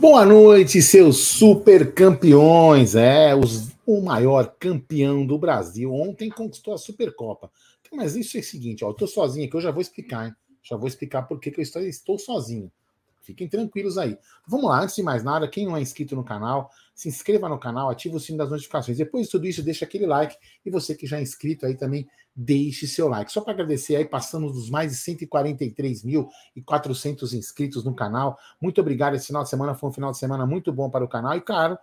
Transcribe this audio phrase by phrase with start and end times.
[0.00, 2.94] Boa noite, seus super campeões.
[2.94, 5.92] É, os, o maior campeão do Brasil.
[5.92, 7.50] Ontem conquistou a Supercopa.
[7.92, 10.34] Mas isso é o seguinte, ó, eu tô sozinho aqui, eu já vou explicar, hein?
[10.62, 12.72] Já vou explicar por que, que eu estou, estou sozinho.
[13.20, 14.16] Fiquem tranquilos aí.
[14.48, 17.58] Vamos lá, antes de mais nada, quem não é inscrito no canal, se inscreva no
[17.58, 18.98] canal, ative o sino das notificações.
[18.98, 20.36] Depois de tudo isso, deixa aquele like.
[20.66, 23.32] E você que já é inscrito aí também, deixe seu like.
[23.32, 28.38] Só para agradecer aí, passamos dos mais de 143.400 inscritos no canal.
[28.60, 29.14] Muito obrigado.
[29.14, 31.40] Esse final de semana foi um final de semana muito bom para o canal e,
[31.40, 31.78] claro,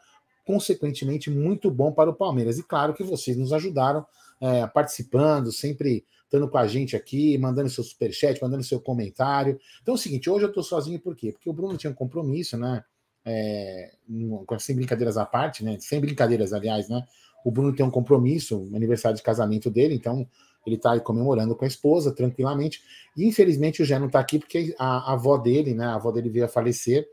[0.46, 2.60] consequentemente, muito bom para o Palmeiras.
[2.60, 4.06] E claro que vocês nos ajudaram
[4.40, 9.60] é, participando, sempre estando com a gente aqui, mandando seu superchat, mandando seu comentário.
[9.82, 11.32] Então é o seguinte, hoje eu estou sozinho por quê?
[11.32, 12.84] Porque o Bruno tinha um compromisso, né?
[13.30, 13.92] É,
[14.60, 15.78] sem brincadeiras à parte, né?
[15.80, 17.04] Sem brincadeiras, aliás, né?
[17.44, 20.28] O Bruno tem um compromisso, um aniversário de casamento dele, então
[20.66, 22.82] ele aí comemorando com a esposa, tranquilamente.
[23.16, 25.86] E infelizmente o Jé não está aqui porque a, a, avó dele, né?
[25.86, 27.08] A avó dele veio a falecer.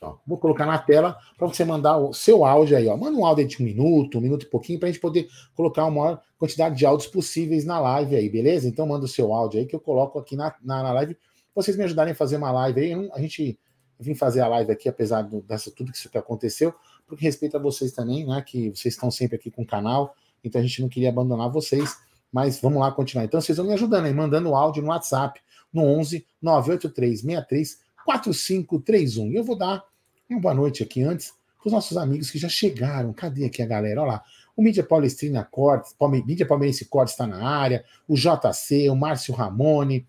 [0.00, 2.96] Ó, vou colocar na tela para você mandar o seu áudio aí, ó.
[2.96, 5.84] Manda um áudio de um minuto, um minuto e pouquinho, para a gente poder colocar
[5.84, 8.68] a maior quantidade de áudios possíveis na live aí, beleza?
[8.68, 11.16] Então manda o seu áudio aí que eu coloco aqui na, na, na live.
[11.54, 13.10] Vocês me ajudarem a fazer uma live aí.
[13.12, 13.58] A gente
[14.00, 16.74] vim fazer a live aqui, apesar do, dessa tudo que isso que aconteceu
[17.12, 18.42] porque respeito a vocês também, né?
[18.42, 21.94] Que vocês estão sempre aqui com o canal, então a gente não queria abandonar vocês,
[22.32, 23.24] mas vamos lá continuar.
[23.24, 25.40] Então vocês vão me ajudando aí, mandando áudio no WhatsApp,
[25.72, 29.30] no 11 983 63 4531.
[29.30, 29.84] E eu vou dar
[30.28, 33.12] uma boa noite aqui antes para os nossos amigos que já chegaram.
[33.12, 34.00] Cadê aqui a galera?
[34.02, 34.22] Olha lá.
[34.56, 35.94] O Mídia Palestrina Cortes,
[36.26, 40.06] Mídia Palmeirense Cortes está na área, o JC, o Márcio Ramone,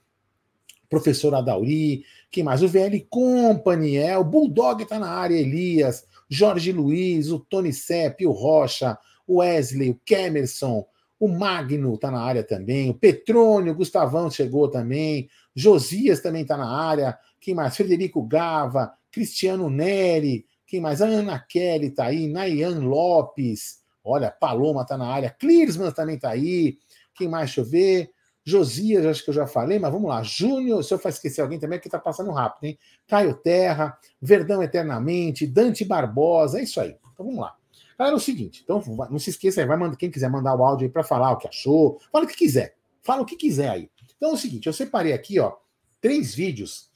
[0.89, 2.61] professor Adauri, quem mais?
[2.61, 8.25] O VL Company, é, o Bulldog está na área, Elias, Jorge Luiz, o Tony Sepp,
[8.25, 10.85] o Rocha, o Wesley, o Kemerson,
[11.23, 16.69] o Magno está na área também, o Petrônio, Gustavão chegou também, Josias também está na
[16.69, 17.77] área, quem mais?
[17.77, 21.01] Frederico Gava, Cristiano Neri, quem mais?
[21.01, 26.31] A Ana Kelly está aí, Nayan Lopes, olha, Paloma está na área, Clearsman também está
[26.31, 26.77] aí,
[27.15, 27.45] quem mais?
[27.45, 28.11] Deixa eu ver.
[28.45, 30.21] Josias, acho que eu já falei, mas vamos lá.
[30.21, 32.77] Júnior, se eu for esquecer alguém também, é que está passando rápido, hein?
[33.07, 36.97] Caio Terra, Verdão Eternamente, Dante Barbosa, é isso aí.
[37.13, 37.55] Então vamos lá.
[37.97, 40.85] Galera, é o seguinte, então não se esqueça, vai mandar, quem quiser mandar o áudio
[40.85, 42.75] aí para falar o que achou, fala o que quiser.
[43.01, 43.89] Fala o que quiser aí.
[44.15, 45.53] Então é o seguinte, eu separei aqui, ó,
[45.99, 46.91] três vídeos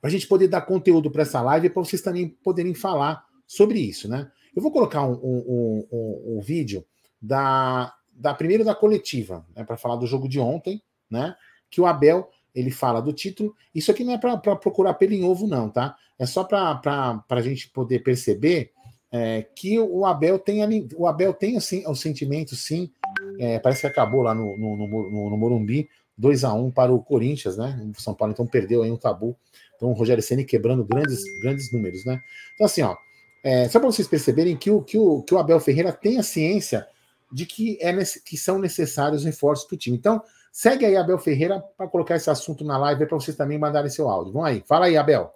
[0.00, 3.24] para a gente poder dar conteúdo para essa live e para vocês também poderem falar
[3.46, 4.30] sobre isso, né?
[4.54, 6.84] Eu vou colocar um, um, um, um vídeo
[7.20, 11.36] da, da primeiro da coletiva, né, para falar do jogo de ontem, né?
[11.70, 13.54] Que o Abel ele fala do título.
[13.74, 15.96] Isso aqui não é para procurar pelo em ovo, não, tá?
[16.18, 18.72] É só para a gente poder perceber
[19.12, 22.90] é, que o Abel tem o Abel tem assim, o sentimento, sim.
[23.38, 27.02] É, parece que acabou lá no, no, no, no Morumbi, 2 a 1 para o
[27.02, 27.78] Corinthians, né?
[27.96, 29.36] O São Paulo então perdeu aí um tabu.
[29.76, 32.20] Então o Rogério Ceni quebrando grandes, grandes números, né?
[32.54, 32.96] Então, assim, ó,
[33.44, 36.22] é, só para vocês perceberem que o, que, o, que o Abel Ferreira tem a
[36.22, 36.86] ciência
[37.30, 37.92] de que, é,
[38.24, 39.96] que são necessários reforços para o time.
[39.96, 43.90] Então, segue aí, Abel Ferreira, para colocar esse assunto na live para vocês também mandarem
[43.90, 44.32] seu áudio.
[44.32, 45.34] Vamos aí, fala aí, Abel.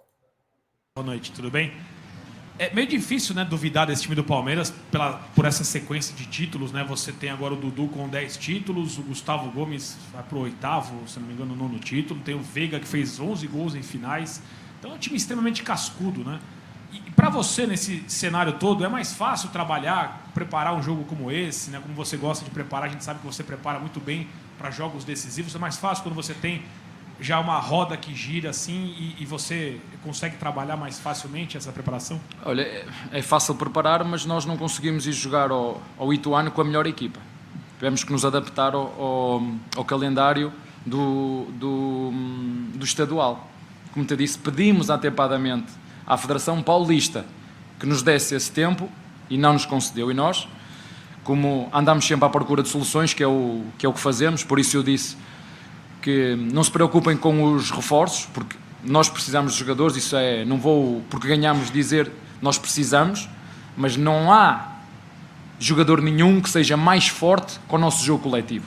[0.95, 1.71] Boa noite, tudo bem?
[2.59, 6.71] É meio difícil, né, duvidar desse time do Palmeiras pela, por essa sequência de títulos,
[6.71, 6.83] né?
[6.85, 11.19] Você tem agora o Dudu com 10 títulos, o Gustavo Gomes vai pro oitavo, se
[11.19, 14.41] não me engano, nono título, tem o Veiga que fez 11 gols em finais.
[14.79, 16.39] Então é um time extremamente cascudo, né?
[16.91, 21.69] E para você, nesse cenário todo, é mais fácil trabalhar, preparar um jogo como esse,
[21.69, 21.79] né?
[21.79, 24.27] como você gosta de preparar, a gente sabe que você prepara muito bem
[24.57, 25.53] para jogos decisivos.
[25.53, 26.63] É mais fácil quando você tem
[27.19, 32.19] já uma roda que gira assim e, e, você consegue trabalhar mais facilmente essa preparação?
[32.45, 36.61] Olha, é, é fácil preparar, mas nós não conseguimos ir jogar ao, ao Ituano com
[36.61, 37.19] a melhor equipa.
[37.77, 39.43] Tivemos que nos adaptar ao, ao,
[39.75, 40.51] ao calendário
[40.85, 42.11] do, do,
[42.75, 43.47] do estadual.
[43.93, 45.71] Como te disse, pedimos atempadamente
[46.05, 47.25] à Federação Paulista
[47.79, 48.89] que nos desse esse tempo
[49.29, 50.09] e não nos concedeu.
[50.09, 50.47] E nós,
[51.23, 54.43] como andamos sempre à procura de soluções, que é o que, é o que fazemos,
[54.43, 55.17] por isso eu disse
[56.07, 60.57] que não se preocupem com os reforços, porque nós precisamos de jogadores, isso é, não
[60.57, 62.09] vou, porque ganhamos, dizer
[62.41, 63.27] nós precisamos,
[63.75, 64.77] mas não há
[65.59, 68.65] jogador nenhum que seja mais forte com o nosso jogo coletivo.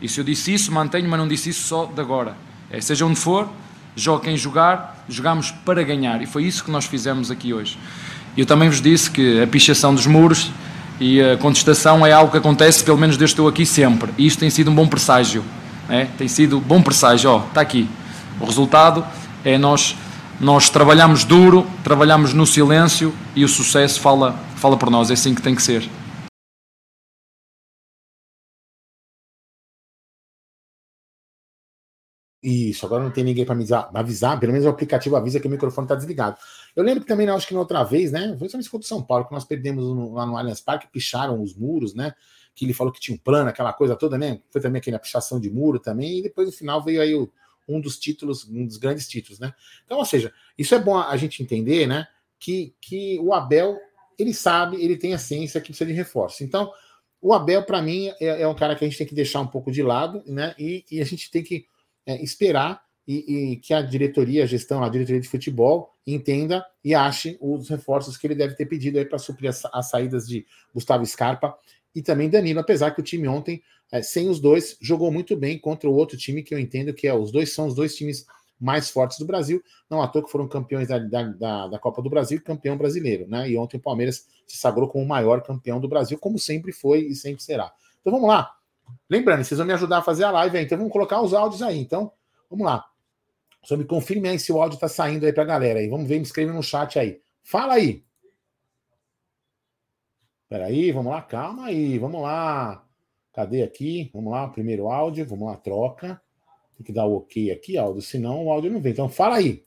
[0.00, 2.34] E se eu disse isso, mantenho, mas não disse isso só de agora.
[2.70, 3.46] É, seja onde for,
[3.94, 6.22] jogue quem jogar, jogamos para ganhar.
[6.22, 7.78] E foi isso que nós fizemos aqui hoje.
[8.34, 10.50] Eu também vos disse que a pichação dos muros
[10.98, 14.10] e a contestação é algo que acontece, pelo menos desde estou aqui sempre.
[14.16, 15.44] E isso tem sido um bom presságio.
[15.90, 16.04] É?
[16.16, 17.30] Tem sido bom presságio.
[17.30, 17.88] Oh, está aqui.
[18.40, 19.04] O resultado
[19.44, 19.96] é nós,
[20.40, 25.10] nós trabalhamos duro, trabalhamos no silêncio e o sucesso fala, fala por nós.
[25.10, 25.90] É assim que tem que ser.
[32.42, 35.50] Isso, agora não tem ninguém para me avisar, pelo menos o aplicativo avisa que o
[35.50, 36.38] microfone está desligado.
[36.74, 38.34] Eu lembro que também, acho que na outra vez, né?
[38.38, 41.54] Foi somente contra São Paulo, que nós perdemos no, lá no Allianz Parque, picharam os
[41.54, 42.14] muros, né?
[42.60, 44.42] Que ele falou que tinha um plano, aquela coisa toda, né?
[44.50, 47.32] Foi também aqui na pichação de muro também, e depois no final veio aí o,
[47.66, 49.54] um dos títulos, um dos grandes títulos, né?
[49.86, 52.06] Então, ou seja, isso é bom a gente entender, né?
[52.38, 53.78] Que, que o Abel,
[54.18, 56.44] ele sabe, ele tem a ciência que precisa de reforço.
[56.44, 56.70] Então,
[57.18, 59.46] o Abel, para mim, é, é um cara que a gente tem que deixar um
[59.46, 60.54] pouco de lado, né?
[60.58, 61.64] E, e a gente tem que
[62.04, 66.94] é, esperar e, e, que a diretoria, a gestão, a diretoria de futebol entenda e
[66.94, 70.46] ache os reforços que ele deve ter pedido aí para suprir as, as, saídas de
[70.72, 71.56] Gustavo Scarpa
[71.94, 75.58] e também Danilo, apesar que o time ontem, é, sem os dois, jogou muito bem
[75.58, 78.26] contra o outro time que eu entendo que é os dois são os dois times
[78.60, 82.10] mais fortes do Brasil, não à toa que foram campeões da, da, da Copa do
[82.10, 83.48] Brasil e campeão brasileiro, né?
[83.48, 87.00] E ontem o Palmeiras se sagrou como o maior campeão do Brasil, como sempre foi
[87.06, 87.72] e sempre será.
[88.00, 88.54] Então vamos lá,
[89.08, 91.62] Lembrando, vocês vão me ajudar a fazer a live aí, então vamos colocar os áudios
[91.62, 91.78] aí.
[91.78, 92.12] Então,
[92.48, 92.84] vamos lá.
[93.64, 95.88] Só me confirme aí se o áudio tá saindo aí pra galera aí.
[95.88, 97.20] Vamos ver, me escreve no chat aí.
[97.42, 98.04] Fala aí.
[100.50, 102.84] Peraí, vamos lá, calma aí, vamos lá.
[103.32, 104.10] Cadê aqui?
[104.12, 106.20] Vamos lá, primeiro áudio, vamos lá, troca.
[106.76, 108.90] Tem que dar o ok aqui, áudio, senão o áudio não vem.
[108.90, 109.64] Então fala aí.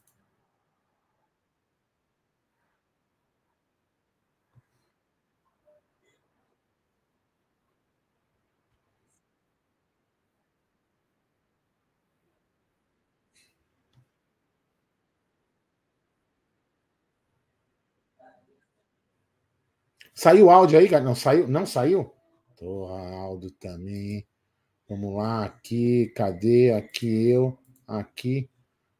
[20.24, 21.04] Saiu o áudio aí, cara?
[21.04, 21.50] Não saiu?
[21.50, 22.10] Não saiu?
[22.58, 24.26] Tô áudio também.
[24.88, 26.72] Vamos lá, aqui, cadê?
[26.72, 28.50] Aqui eu, aqui.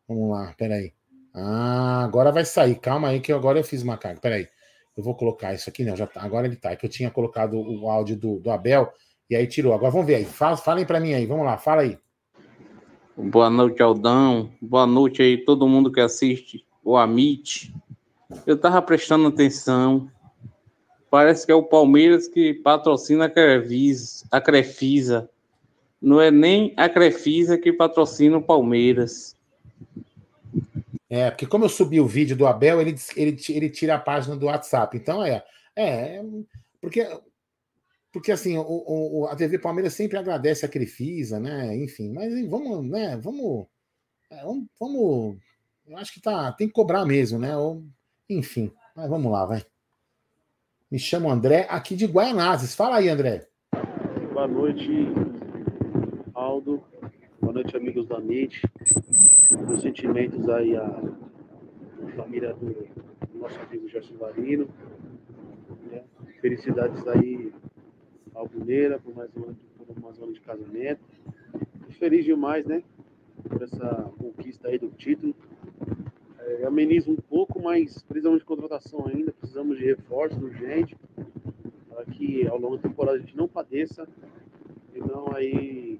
[0.06, 0.92] Vamos lá, peraí.
[1.34, 2.76] Ah, agora vai sair.
[2.76, 4.20] Calma aí, que agora eu fiz uma carga.
[4.20, 4.50] Peraí.
[4.98, 5.96] Eu vou colocar isso aqui, não.
[5.96, 6.72] Já tá, agora ele tá.
[6.72, 8.92] É que eu tinha colocado o áudio do, do Abel
[9.30, 9.74] e aí tirou.
[9.74, 10.26] Agora vamos ver aí.
[10.26, 11.26] Fala, falem para mim aí.
[11.26, 11.98] Vamos lá, fala aí.
[13.16, 14.52] Boa noite, Aldão.
[14.62, 17.74] Boa noite aí, todo mundo que assiste o Amit.
[18.46, 20.12] Eu tava prestando atenção
[21.14, 24.26] Parece que é o Palmeiras que patrocina a Crefisa.
[24.32, 25.30] A Crefisa.
[26.02, 29.38] Não é nem a Crefisa que patrocina o Palmeiras.
[31.08, 34.36] É, porque como eu subi o vídeo do Abel, ele, ele, ele tira a página
[34.36, 34.98] do WhatsApp.
[34.98, 35.46] Então é.
[35.76, 36.20] É,
[36.82, 37.08] porque,
[38.12, 41.78] porque assim, o, o, a TV Palmeiras sempre agradece a Crefisa, né?
[41.78, 43.18] Enfim, mas vamos, né?
[43.18, 43.68] Vamos.
[44.32, 45.38] É, vamos, vamos
[45.86, 47.56] eu acho que tá, tem que cobrar mesmo, né?
[47.56, 47.84] Ou,
[48.28, 49.64] enfim, mas vamos lá, vai.
[50.94, 52.76] Me chamo André, aqui de Guaianazes.
[52.76, 53.48] Fala aí, André.
[54.32, 54.88] Boa noite,
[56.36, 56.84] Aldo.
[57.42, 58.62] Boa noite, amigos da MIT.
[59.68, 61.02] Meus sentimentos aí à
[62.16, 62.88] família do,
[63.40, 64.70] nosso amigo Gerson Varino.
[65.90, 66.04] Né?
[66.40, 67.52] Felicidades aí
[68.36, 69.58] ao Buneira por mais um ano,
[69.88, 71.02] por mais um ano de casamento.
[71.90, 72.84] E feliz demais, né?
[73.50, 75.34] Por essa conquista aí do título
[76.46, 80.96] é, ameniza um pouco, mas precisamos de contratação ainda, precisamos de reforço urgente,
[81.90, 84.08] para que ao longo da temporada a gente não padeça
[84.94, 86.00] e não aí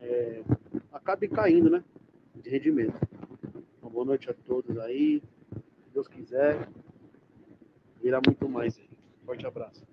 [0.00, 0.42] é,
[0.92, 1.82] acabe caindo, né?
[2.34, 2.94] De rendimento.
[3.82, 5.22] Uma boa noite a todos aí.
[5.52, 6.68] Se Deus quiser,
[8.02, 8.88] virá muito mais aí.
[9.24, 9.86] Forte abraço.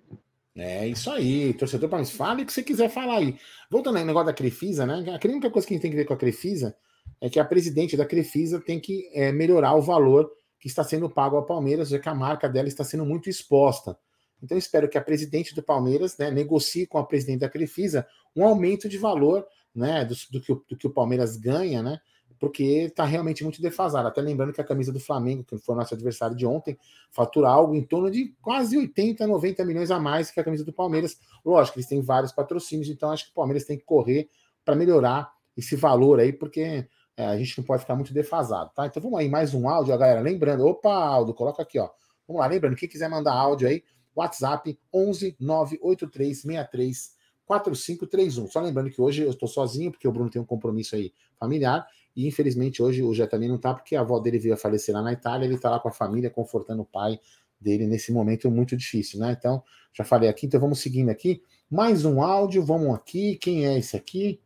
[0.54, 3.38] É isso aí, torcedor para fale o que você quiser falar aí.
[3.70, 5.04] Voltando ao negócio da Crefisa, né?
[5.10, 6.74] A única coisa que a gente tem que ver com a Crefisa
[7.20, 11.08] é que a presidente da Crefisa tem que é, melhorar o valor que está sendo
[11.08, 13.98] pago ao Palmeiras, já que a marca dela está sendo muito exposta.
[14.42, 18.44] Então, espero que a presidente do Palmeiras né, negocie com a presidente da Crefisa um
[18.44, 22.00] aumento de valor né, do, do, que, o, do que o Palmeiras ganha, né?
[22.38, 24.08] Porque está realmente muito defasado.
[24.08, 26.76] Até lembrando que a camisa do Flamengo, que foi nosso adversário de ontem,
[27.10, 30.72] fatura algo em torno de quase 80, 90 milhões a mais que a camisa do
[30.72, 31.18] Palmeiras.
[31.42, 34.28] Lógico, eles têm vários patrocínios, então acho que o Palmeiras tem que correr
[34.66, 38.86] para melhorar esse valor aí, porque é, a gente não pode ficar muito defasado, tá?
[38.86, 40.20] Então vamos aí, mais um áudio, galera.
[40.20, 41.88] Lembrando, opa, Aldo, coloca aqui, ó.
[42.28, 43.82] Vamos lá, lembrando, quem quiser mandar áudio aí,
[44.14, 48.48] WhatsApp 11 983 63 4531.
[48.48, 51.86] Só lembrando que hoje eu estou sozinho, porque o Bruno tem um compromisso aí familiar,
[52.14, 54.94] e infelizmente hoje o Jé também não está, porque a avó dele veio a falecer
[54.94, 57.18] lá na Itália, ele está lá com a família, confortando o pai
[57.60, 59.34] dele nesse momento muito difícil, né?
[59.38, 61.42] Então, já falei aqui, então vamos seguindo aqui.
[61.70, 63.36] Mais um áudio, vamos aqui.
[63.36, 64.40] Quem é esse aqui?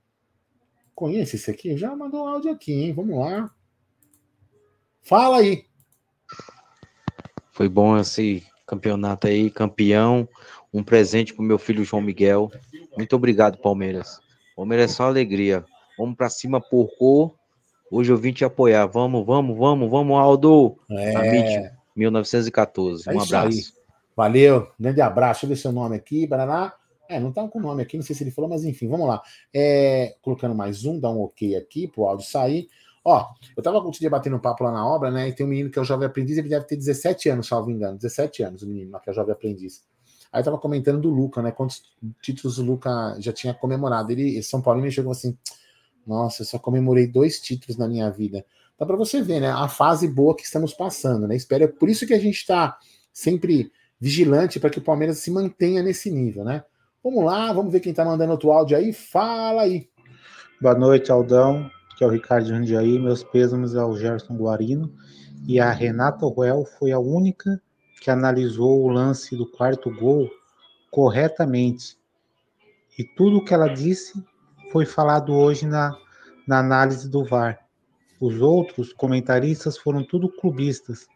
[1.00, 1.78] Conhece esse aqui?
[1.78, 2.92] Já mandou áudio aqui, hein?
[2.92, 3.50] Vamos lá.
[5.00, 5.64] Fala aí.
[7.52, 10.28] Foi bom esse campeonato aí, campeão.
[10.70, 12.52] Um presente pro meu filho João Miguel.
[12.98, 14.20] Muito obrigado, Palmeiras.
[14.54, 15.64] Palmeiras é só alegria.
[15.96, 17.34] Vamos para cima, porco.
[17.90, 18.84] Hoje eu vim te apoiar.
[18.84, 20.76] Vamos, vamos, vamos, vamos, Aldo.
[20.90, 21.16] É.
[21.16, 23.08] Amit, 1914.
[23.08, 23.48] É um abraço.
[23.48, 23.64] Aí.
[24.14, 25.46] Valeu, grande abraço.
[25.46, 26.74] Deixa eu ver seu nome aqui, Baraná.
[27.10, 29.08] É, não tá com o nome aqui, não sei se ele falou, mas enfim, vamos
[29.08, 29.20] lá.
[29.52, 32.68] É, colocando mais um, dá um ok aqui pro áudio sair.
[33.04, 33.26] Ó,
[33.56, 35.28] eu tava outro dia batendo papo lá na obra, né?
[35.28, 37.68] E tem um menino que é o jovem aprendiz, ele deve ter 17 anos, salvo
[37.68, 37.96] engano.
[37.96, 39.82] 17 anos, o menino que é o jovem aprendiz.
[40.32, 41.50] Aí eu tava comentando do Luca, né?
[41.50, 41.82] Quantos
[42.22, 44.12] títulos o Luca já tinha comemorado.
[44.12, 45.36] Ele, São Paulo, me chegou assim:
[46.06, 48.44] Nossa, eu só comemorei dois títulos na minha vida.
[48.78, 49.50] Dá para você ver, né?
[49.50, 51.34] A fase boa que estamos passando, né?
[51.34, 52.78] Espera, por isso que a gente está
[53.12, 56.64] sempre vigilante para que o Palmeiras se mantenha nesse nível, né?
[57.02, 58.92] Vamos lá, vamos ver quem está mandando outro áudio aí.
[58.92, 59.88] Fala aí.
[60.60, 61.70] Boa noite, Aldão.
[61.96, 62.98] Que é o Ricardo Jandiaí.
[62.98, 64.94] Meus pêsames ao Gerson Guarino.
[65.46, 67.58] E a Renata Ruel foi a única
[68.02, 70.28] que analisou o lance do quarto gol
[70.90, 71.96] corretamente.
[72.98, 74.22] E tudo o que ela disse
[74.70, 75.96] foi falado hoje na,
[76.46, 77.58] na análise do VAR.
[78.20, 81.06] Os outros comentaristas foram tudo clubistas,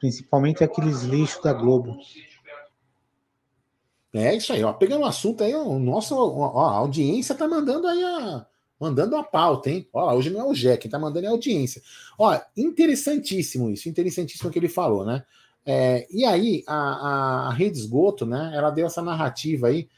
[0.00, 1.98] principalmente aqueles lixos da Globo.
[4.18, 4.72] É isso aí, ó.
[4.72, 8.46] Pegando o assunto aí, o nosso, ó, a audiência tá mandando aí a,
[8.80, 9.88] mandando a pauta, hein?
[9.92, 11.82] Ó, hoje não é o Jé, quem tá mandando é a audiência.
[12.18, 15.24] Ó, interessantíssimo isso, interessantíssimo que ele falou, né?
[15.64, 19.88] É, e aí, a, a, Rede Esgoto, né, ela deu essa narrativa aí,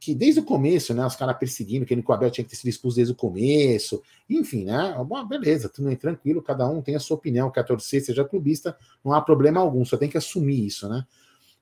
[0.00, 2.68] que desde o começo, né, os caras perseguindo, que o Abel tinha que ter sido
[2.68, 7.00] expulso desde o começo, enfim, né, bom, beleza, tudo bem, tranquilo, cada um tem a
[7.00, 10.88] sua opinião, quer torcer, seja clubista, não há problema algum, só tem que assumir isso,
[10.88, 11.04] né.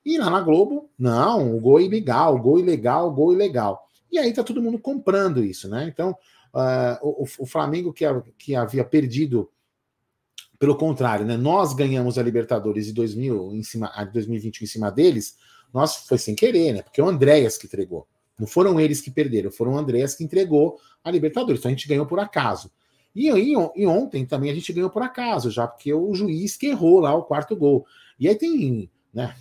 [0.07, 3.85] E lá na Globo, não, gol ilegal, gol ilegal, gol ilegal.
[4.09, 6.11] E aí tá todo mundo comprando isso, né, então
[6.53, 8.05] uh, o, o, Flamengo que,
[8.37, 9.49] que havia perdido
[10.57, 11.35] pelo contrário, né?
[11.35, 15.35] Nós ganhamos a Libertadores de 2000 em cima, a 2021 em cima deles,
[15.73, 16.81] nós foi sem querer, né?
[16.81, 18.07] Porque é o Andréas que entregou.
[18.39, 21.59] Não foram eles que perderam, foram o Andréas que entregou a Libertadores.
[21.59, 22.71] Então a gente ganhou por acaso.
[23.13, 26.67] E, aí, e ontem também a gente ganhou por acaso, já porque o juiz que
[26.67, 27.85] errou lá o quarto gol.
[28.17, 29.35] E aí tem, né?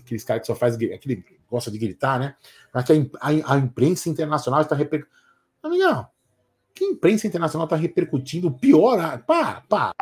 [0.00, 2.34] Aqueles caras que só faz aquele gosta de gritar, né?
[2.72, 5.20] Mas a, a, a imprensa internacional está repercutindo.
[5.62, 6.06] Amigão,
[6.74, 9.22] que imprensa internacional está repercutindo pior.
[9.26, 9.94] Para, para,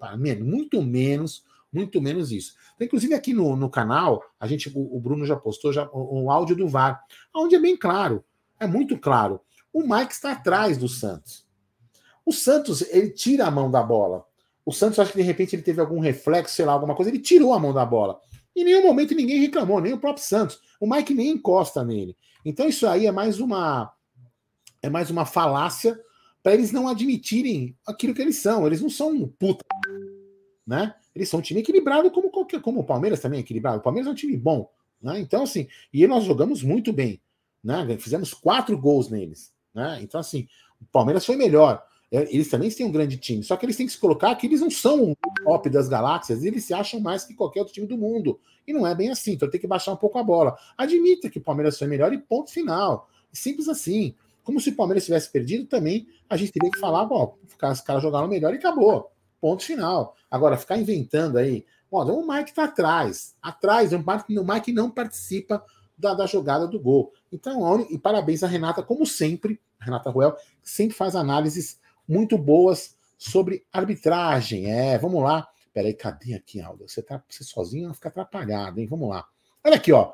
[0.00, 2.54] para, muito menos, muito menos isso.
[2.74, 6.24] Então, inclusive aqui no, no canal, a gente, o, o Bruno já postou já um,
[6.24, 7.02] um áudio do VAR,
[7.34, 8.24] onde é bem claro,
[8.58, 9.40] é muito claro.
[9.72, 11.44] O Mike está atrás do Santos.
[12.24, 14.24] O Santos, ele tira a mão da bola.
[14.64, 17.18] O Santos, acho que de repente ele teve algum reflexo, sei lá, alguma coisa, ele
[17.18, 18.18] tirou a mão da bola.
[18.54, 20.60] Em nenhum momento ninguém reclamou, nem o próprio Santos.
[20.80, 22.16] O Mike nem encosta nele.
[22.44, 23.92] Então isso aí é mais uma
[24.82, 25.98] é mais uma falácia
[26.42, 28.66] para eles não admitirem aquilo que eles são.
[28.66, 29.64] Eles não são um puta,
[30.66, 30.94] né?
[31.14, 33.78] Eles são um time equilibrado como qualquer, como o Palmeiras também é equilibrado.
[33.78, 34.70] O Palmeiras é um time bom,
[35.00, 35.18] né?
[35.18, 37.20] Então assim, e nós jogamos muito bem,
[37.62, 37.96] né?
[37.98, 39.98] Fizemos quatro gols neles, né?
[40.02, 40.46] Então assim,
[40.80, 41.82] o Palmeiras foi melhor.
[42.14, 44.46] É, eles também têm um grande time, só que eles têm que se colocar que
[44.46, 47.88] eles não são o top das galáxias, eles se acham mais que qualquer outro time
[47.88, 48.38] do mundo.
[48.64, 50.56] E não é bem assim, então tem que baixar um pouco a bola.
[50.78, 53.10] Admita que o Palmeiras foi melhor e ponto final.
[53.32, 54.14] Simples assim.
[54.44, 58.00] Como se o Palmeiras tivesse perdido, também a gente teria que falar, bom, os caras
[58.00, 59.10] jogaram melhor e acabou.
[59.40, 60.14] Ponto final.
[60.30, 63.34] Agora, ficar inventando aí, ó, o Mike tá atrás.
[63.42, 65.64] Atrás, o Mike, o Mike não participa
[65.98, 67.12] da, da, jogada do gol.
[67.32, 73.66] Então, e parabéns a Renata, como sempre, Renata Ruel, sempre faz análises muito boas sobre
[73.72, 74.70] arbitragem.
[74.70, 75.48] É, vamos lá.
[75.72, 76.88] Peraí, cadê aqui, Aldo?
[76.88, 78.86] Você tá você sozinho, vai ficar atrapalhado, hein?
[78.86, 79.26] Vamos lá.
[79.64, 80.12] Olha aqui, ó.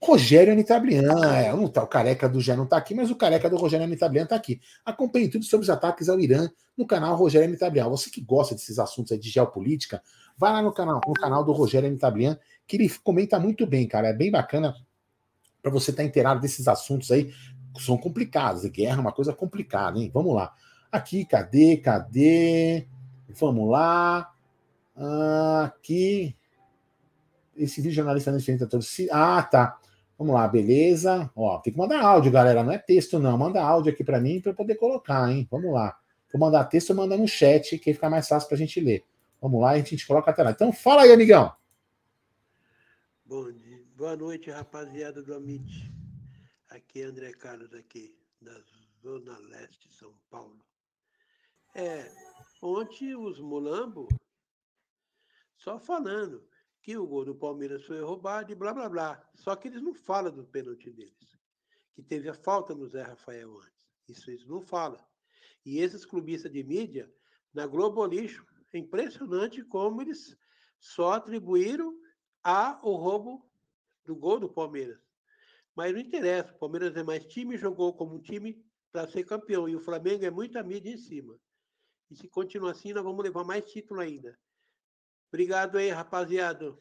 [0.00, 1.02] Rogério Anitablian,
[1.34, 3.84] é, não tá, o careca do Gé não está aqui, mas o careca do Rogério
[3.84, 4.60] Anitablian está aqui.
[4.84, 7.88] Acompanhe tudo sobre os ataques ao Irã no canal Rogério Anitablian.
[7.88, 10.00] Você que gosta desses assuntos aí de geopolítica,
[10.36, 14.08] vai lá no canal, no canal do Rogério Anitablian, que ele comenta muito bem, cara.
[14.08, 14.72] É bem bacana
[15.60, 17.34] para você estar tá inteirado desses assuntos aí,
[17.80, 18.64] são complicadas.
[18.66, 20.10] Guerra é uma coisa complicada, hein?
[20.14, 20.54] Vamos lá.
[20.90, 21.76] Aqui, cadê?
[21.76, 22.86] Cadê?
[23.28, 24.32] Vamos lá.
[25.64, 26.36] Aqui.
[27.56, 29.12] Esse vídeo jornalista não enfrenta torcida.
[29.12, 29.78] Ah, tá.
[30.16, 31.30] Vamos lá, beleza.
[31.36, 32.64] Ó, tem que mandar áudio, galera.
[32.64, 33.36] Não é texto, não.
[33.38, 35.46] Manda áudio aqui para mim para eu poder colocar, hein?
[35.50, 35.96] Vamos lá.
[36.32, 39.04] Vou mandar texto, manda no chat, que fica mais fácil para a gente ler.
[39.40, 40.50] Vamos lá, a gente coloca até lá.
[40.50, 41.52] Então, fala aí, amigão.
[43.24, 43.82] Bom dia.
[43.96, 45.90] Boa noite, rapaziada do Amit.
[46.70, 48.52] Aqui é André Carlos, aqui, da
[49.02, 50.67] Zona Leste São Paulo.
[51.80, 52.12] É,
[52.60, 54.08] ontem os Mulambo
[55.56, 56.44] só falando
[56.82, 59.30] que o gol do Palmeiras foi roubado e blá blá blá.
[59.36, 61.38] Só que eles não falam do pênalti deles,
[61.94, 63.78] que teve a falta no Zé Rafael antes.
[64.08, 64.98] Isso eles não falam.
[65.64, 67.08] E esses clubistas de mídia,
[67.54, 70.36] na Globo Lixo, é impressionante como eles
[70.80, 71.96] só atribuíram
[72.42, 73.48] a o roubo
[74.04, 74.98] do gol do Palmeiras.
[75.76, 79.68] Mas não interessa, o Palmeiras é mais time, jogou como um time para ser campeão.
[79.68, 81.38] E o Flamengo é muita mídia em cima.
[82.10, 84.34] E se continuar assim, nós vamos levar mais título ainda.
[85.30, 86.74] Obrigado aí, rapaziada.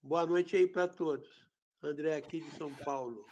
[0.00, 1.28] Boa noite aí para todos.
[1.82, 3.24] André aqui de São Paulo.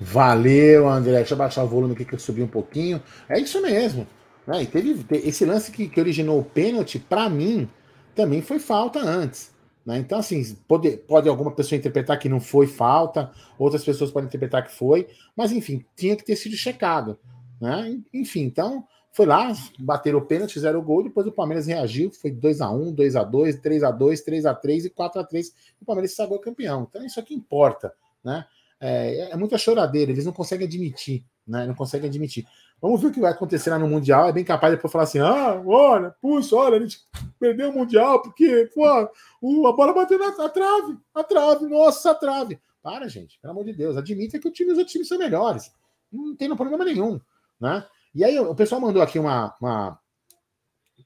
[0.00, 1.16] Valeu, André.
[1.16, 3.02] Deixa eu baixar o volume aqui que eu subi um pouquinho.
[3.28, 4.06] É isso mesmo.
[4.46, 4.62] Né?
[4.62, 7.68] E teve, esse lance que, que originou o pênalti, para mim,
[8.14, 9.52] também foi falta antes.
[9.84, 9.98] Né?
[9.98, 14.66] Então, assim, pode, pode alguma pessoa interpretar que não foi falta, outras pessoas podem interpretar
[14.66, 17.18] que foi, mas enfim, tinha que ter sido checado.
[17.60, 18.00] Né?
[18.14, 22.30] Enfim, então, foi lá, bateram o pênalti, fizeram o gol, depois o Palmeiras reagiu, foi
[22.30, 26.86] 2x1, 2x2, 3x2, 3x3 e 4x3, o Palmeiras se sagrou campeão.
[26.88, 27.92] Então, isso aqui importa.
[28.22, 28.44] Né?
[28.80, 31.66] É, é muita choradeira, eles não conseguem admitir, né?
[31.66, 32.46] Não conseguem admitir.
[32.80, 34.28] Vamos ver o que vai acontecer lá no Mundial.
[34.28, 36.98] É bem capaz de depois falar assim: ah, olha, puxa, olha, a gente
[37.38, 42.14] perdeu o Mundial porque pô, a bola bateu na a trave, a trave, nossa, a
[42.14, 42.58] trave.
[42.82, 45.70] Para, gente, pelo amor de Deus, admita que o time, os outros times são melhores.
[46.10, 47.20] Não tem problema nenhum,
[47.60, 47.84] né?
[48.14, 50.00] E aí o pessoal mandou aqui uma, uma,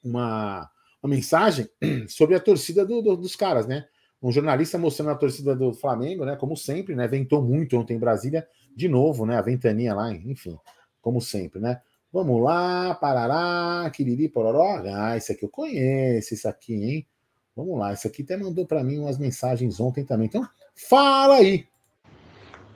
[0.03, 0.69] uma,
[1.03, 1.69] uma mensagem
[2.07, 3.85] sobre a torcida do, do, dos caras, né?
[4.21, 6.35] Um jornalista mostrando a torcida do Flamengo, né?
[6.35, 7.07] Como sempre, né?
[7.07, 9.37] Ventou muito ontem em Brasília, de novo, né?
[9.37, 10.57] A ventania lá, enfim
[11.05, 11.79] como sempre, né?
[12.11, 14.81] Vamos lá, parará, quiriri, pororó.
[14.91, 17.07] Ah, esse aqui eu conheço, esse aqui, hein?
[17.55, 20.25] Vamos lá, esse aqui até mandou para mim umas mensagens ontem também.
[20.25, 21.67] Então, fala aí.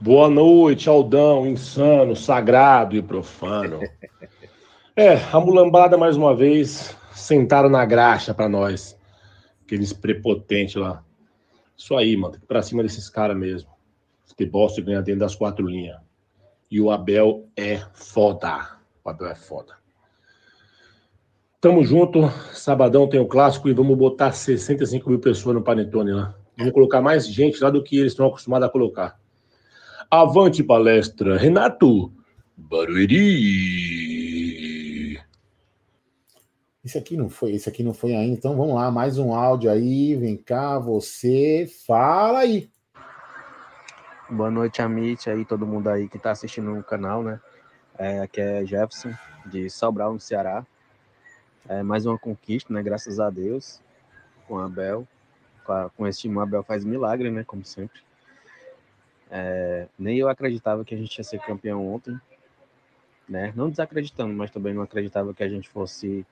[0.02, 3.82] Boa noite, Aldão, insano, sagrado e profano.
[4.96, 8.98] é, a mulambada mais uma vez sentaram na graxa para nós.
[9.66, 11.04] Aqueles prepotentes lá.
[11.76, 13.70] Isso aí, mano, ir pra cima desses caras mesmo.
[14.26, 15.98] Futebol se ganha dentro das quatro linhas.
[16.72, 18.78] E o Abel é foda.
[19.04, 19.74] O Abel é foda.
[21.60, 22.30] Tamo junto.
[22.54, 26.34] Sabadão tem o clássico e vamos botar 65 mil pessoas no Panetone lá.
[26.58, 29.20] Vamos colocar mais gente lá do que eles estão acostumados a colocar.
[30.12, 32.12] Avante palestra, Renato
[32.58, 33.19] Barueri.
[36.84, 38.34] Esse aqui não foi, esse aqui não foi ainda.
[38.34, 40.15] Então vamos lá, mais um áudio aí.
[40.15, 42.72] Vem cá, você fala aí.
[44.28, 47.39] Boa noite, Amit, aí todo mundo aí que está assistindo no canal, né?
[47.95, 49.13] É, aqui é Jefferson,
[49.45, 50.65] de Sobral, no Ceará.
[51.67, 52.82] É mais uma conquista, né?
[52.82, 53.80] Graças a Deus,
[54.48, 55.08] com a Abel.
[55.63, 57.43] Com, a, com esse time, o Abel faz milagre, né?
[57.43, 58.09] Como sempre.
[59.30, 62.20] É, nem eu acreditava que a gente ia ser campeão ontem,
[63.28, 63.54] né?
[63.56, 66.26] Não desacreditando, mas também não acreditava que a gente fosse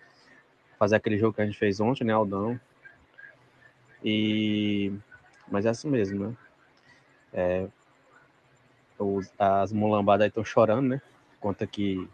[0.80, 2.60] fazer aquele jogo que a gente fez ontem, né, Aldão?
[4.04, 4.94] E...
[5.50, 6.38] Mas é assim mesmo, né?
[7.34, 7.68] É,
[8.98, 11.02] os, as mulambadas estão chorando, né?
[11.40, 12.10] Conta que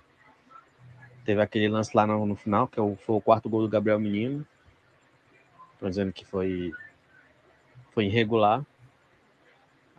[1.24, 4.46] teve aquele lance lá no, no final, que foi o quarto gol do Gabriel Menino.
[5.74, 6.72] Estão dizendo que foi,
[7.92, 8.66] foi irregular.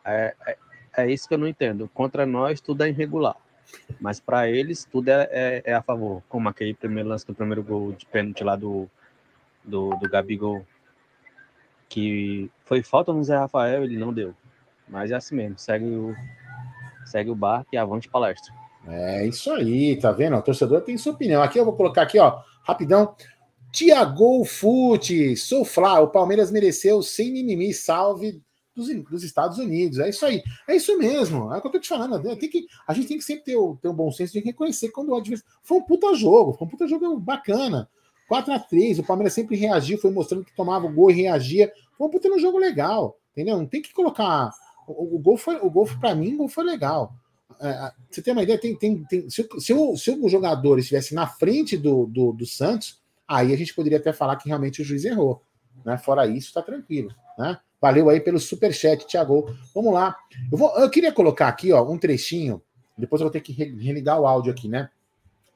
[0.05, 0.59] É, é,
[0.97, 1.91] é, isso que eu não entendo.
[1.93, 3.37] Contra nós, tudo é irregular.
[4.01, 6.23] Mas para eles, tudo é, é, é, a favor.
[6.29, 8.89] Como aquele primeiro lance do primeiro gol de pênalti lá do,
[9.65, 10.65] do, do Gabigol.
[11.89, 14.35] Que foi falta no Zé Rafael, ele não deu.
[14.89, 15.59] Mas é assim mesmo.
[15.59, 16.15] Segue o,
[17.05, 18.53] segue o bar e avante palestra.
[18.87, 20.37] É isso aí, tá vendo?
[20.37, 21.43] O torcedor tem sua opinião.
[21.43, 23.15] Aqui eu vou colocar aqui, ó, rapidão.
[23.73, 28.41] Tiago Fute, sou Flá, o Palmeiras mereceu sem mimimi, salve
[28.75, 29.99] dos, dos, Estados Unidos.
[29.99, 30.43] É isso aí.
[30.67, 31.53] É isso mesmo.
[31.53, 32.23] É o que eu tô te falando.
[32.37, 34.91] Tem que, a gente tem que sempre ter o, ter um bom senso de reconhecer
[34.91, 35.53] quando o adversário.
[35.63, 37.89] Foi um puta jogo, foi um puta jogo bacana.
[38.29, 41.73] 4 a 3 o Palmeiras sempre reagiu, foi mostrando que tomava o gol e reagia.
[41.97, 43.59] Foi um puta no jogo legal, entendeu?
[43.59, 44.51] Não tem que colocar
[44.87, 47.15] o, o gol foi, o gol para mim, o gol foi legal.
[47.61, 48.59] É, você tem uma ideia?
[48.59, 52.47] Tem, tem, tem, se, se, o, se o jogador estivesse na frente do, do, do,
[52.47, 55.43] Santos, aí a gente poderia até falar que realmente o juiz errou.
[55.85, 55.97] Né?
[55.99, 57.15] Fora isso, tá tranquilo.
[57.39, 57.59] Né?
[57.85, 59.55] Valeu aí pelo superchat, Thiago.
[59.75, 60.17] Vamos lá.
[60.51, 62.63] Eu, vou, eu queria colocar aqui ó, um trechinho
[62.97, 64.89] Depois eu vou ter que religar o áudio aqui, né?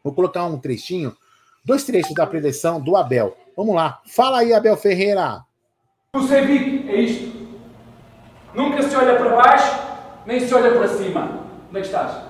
[0.04, 1.16] Vou colocar um trechinho,
[1.64, 3.34] dois trechos da preleção do Abel.
[3.56, 4.02] Vamos lá.
[4.14, 5.42] Fala aí, Abel Ferreira.
[6.14, 7.48] O Cevic é isto.
[8.54, 9.80] Nunca se olha para baixo,
[10.26, 11.46] nem se olha para cima.
[11.70, 12.24] Onde é que estás?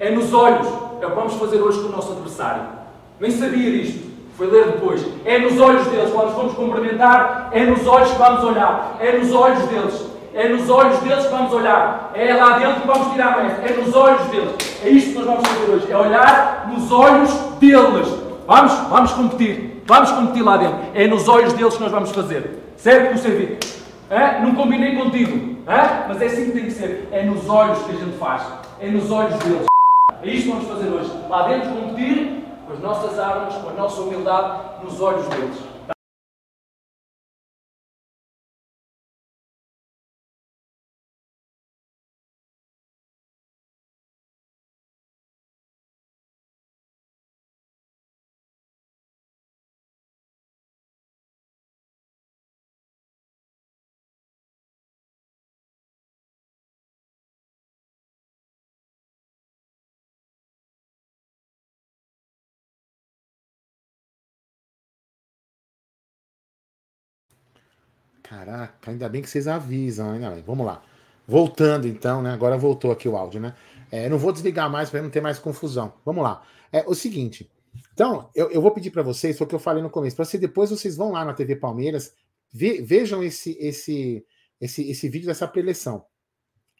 [0.00, 0.66] É nos olhos.
[1.00, 2.68] É o que vamos fazer hoje com o nosso adversário.
[3.20, 4.13] Nem sabia disto.
[4.36, 5.04] Foi ler depois.
[5.24, 6.10] É nos olhos deles.
[6.12, 8.96] Quando nos vamos cumprimentar, é nos olhos que vamos olhar.
[9.00, 10.06] É nos olhos deles.
[10.34, 12.10] É nos olhos deles que vamos olhar.
[12.14, 13.72] É lá dentro que vamos tirar a mestre.
[13.72, 14.50] É nos olhos deles.
[14.84, 15.92] É isto que nós vamos fazer hoje.
[15.92, 18.08] É olhar nos olhos deles.
[18.46, 19.82] Vamos, vamos competir.
[19.86, 20.78] Vamos competir lá dentro.
[20.94, 22.58] É nos olhos deles que nós vamos fazer.
[22.76, 23.58] Certo, o servir?
[24.10, 24.40] É?
[24.40, 25.58] Não combinei contigo.
[25.68, 26.08] É?
[26.08, 27.08] Mas é assim que tem que ser.
[27.12, 28.42] É nos olhos que a gente faz.
[28.80, 29.66] É nos olhos deles.
[30.22, 31.10] É isto que vamos fazer hoje.
[31.30, 35.73] Lá dentro competir com as nossas armas, com a nossa humildade, nos olhos deles.
[68.34, 70.82] Caraca, ainda bem que vocês avisam, hein, Vamos lá.
[71.26, 72.32] Voltando então, né?
[72.32, 73.54] Agora voltou aqui o áudio, né?
[73.92, 75.92] É, não vou desligar mais para não ter mais confusão.
[76.04, 76.42] Vamos lá.
[76.72, 77.48] É o seguinte.
[77.92, 80.24] Então, eu, eu vou pedir para vocês, foi o que eu falei no começo, para
[80.24, 82.12] se depois vocês vão lá na TV Palmeiras,
[82.52, 84.26] ve, vejam esse, esse,
[84.60, 86.04] esse, esse vídeo dessa preleção.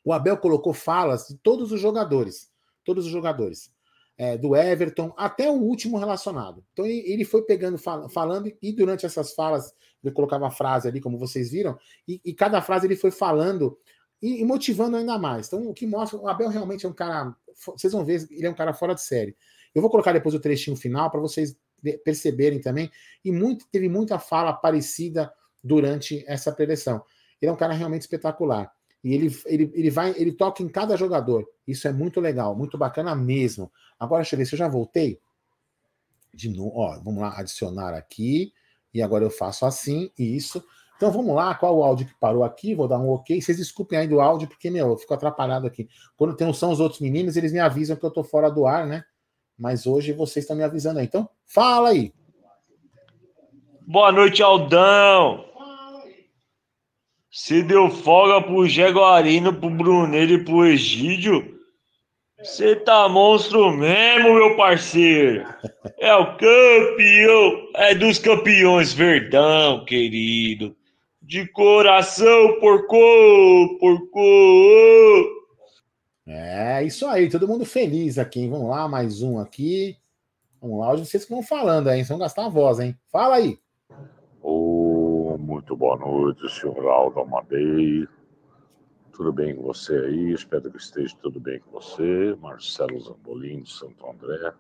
[0.05, 2.51] O Abel colocou falas de todos os jogadores.
[2.85, 3.71] Todos os jogadores
[4.17, 6.65] é, do Everton, até o último relacionado.
[6.73, 11.19] Então ele foi pegando, falando, e durante essas falas, ele colocava a frase ali, como
[11.19, 13.77] vocês viram, e, e cada frase ele foi falando
[14.23, 15.47] e, e, motivando ainda mais.
[15.47, 17.35] Então, o que mostra, o Abel realmente é um cara,
[17.77, 19.37] vocês vão ver, ele é um cara fora de série.
[19.75, 21.57] Eu vou colocar depois o trechinho final para vocês
[22.05, 22.91] perceberem também,
[23.25, 27.03] e muito, teve muita fala parecida durante essa preleção.
[27.41, 28.73] Ele é um cara realmente espetacular.
[29.05, 31.47] E ele, ele, ele vai, ele toca em cada jogador.
[31.69, 33.71] Isso é muito legal, muito bacana mesmo.
[34.01, 35.21] Agora, deixa eu ver se eu já voltei.
[36.33, 38.51] De novo, ó, vamos lá, adicionar aqui.
[38.95, 40.65] E agora eu faço assim, isso.
[40.97, 42.75] Então vamos lá, qual o áudio que parou aqui?
[42.75, 43.43] Vou dar um ok.
[43.43, 45.87] Vocês desculpem aí do áudio, porque, meu, eu fico atrapalhado aqui.
[46.17, 48.87] Quando tem, são os outros meninos, eles me avisam que eu tô fora do ar,
[48.87, 49.05] né?
[49.59, 51.05] Mas hoje vocês estão me avisando aí.
[51.05, 52.13] Então, fala aí.
[53.87, 55.54] Boa noite, Aldão.
[57.37, 61.59] Se deu folga pro Jaguarino, pro Bruneiro e pro Egídio,
[62.39, 65.45] você tá monstro mesmo, meu parceiro.
[65.99, 70.77] É o campeão, é dos campeões, verdão, querido.
[71.21, 75.29] De coração, porco, porco.
[76.29, 78.47] É isso aí, todo mundo feliz aqui.
[78.47, 79.97] Vamos lá, mais um aqui.
[80.63, 82.97] Vamos lá, hoje vocês que vão falando aí, vão gastar a voz, hein?
[83.11, 83.59] Fala aí.
[85.55, 88.09] Muito boa noite, senhor Aldo Amadei.
[89.13, 90.33] Tudo bem com você aí?
[90.33, 92.37] Espero que esteja tudo bem com você.
[92.41, 94.53] Marcelo Zambolin, de Santo André.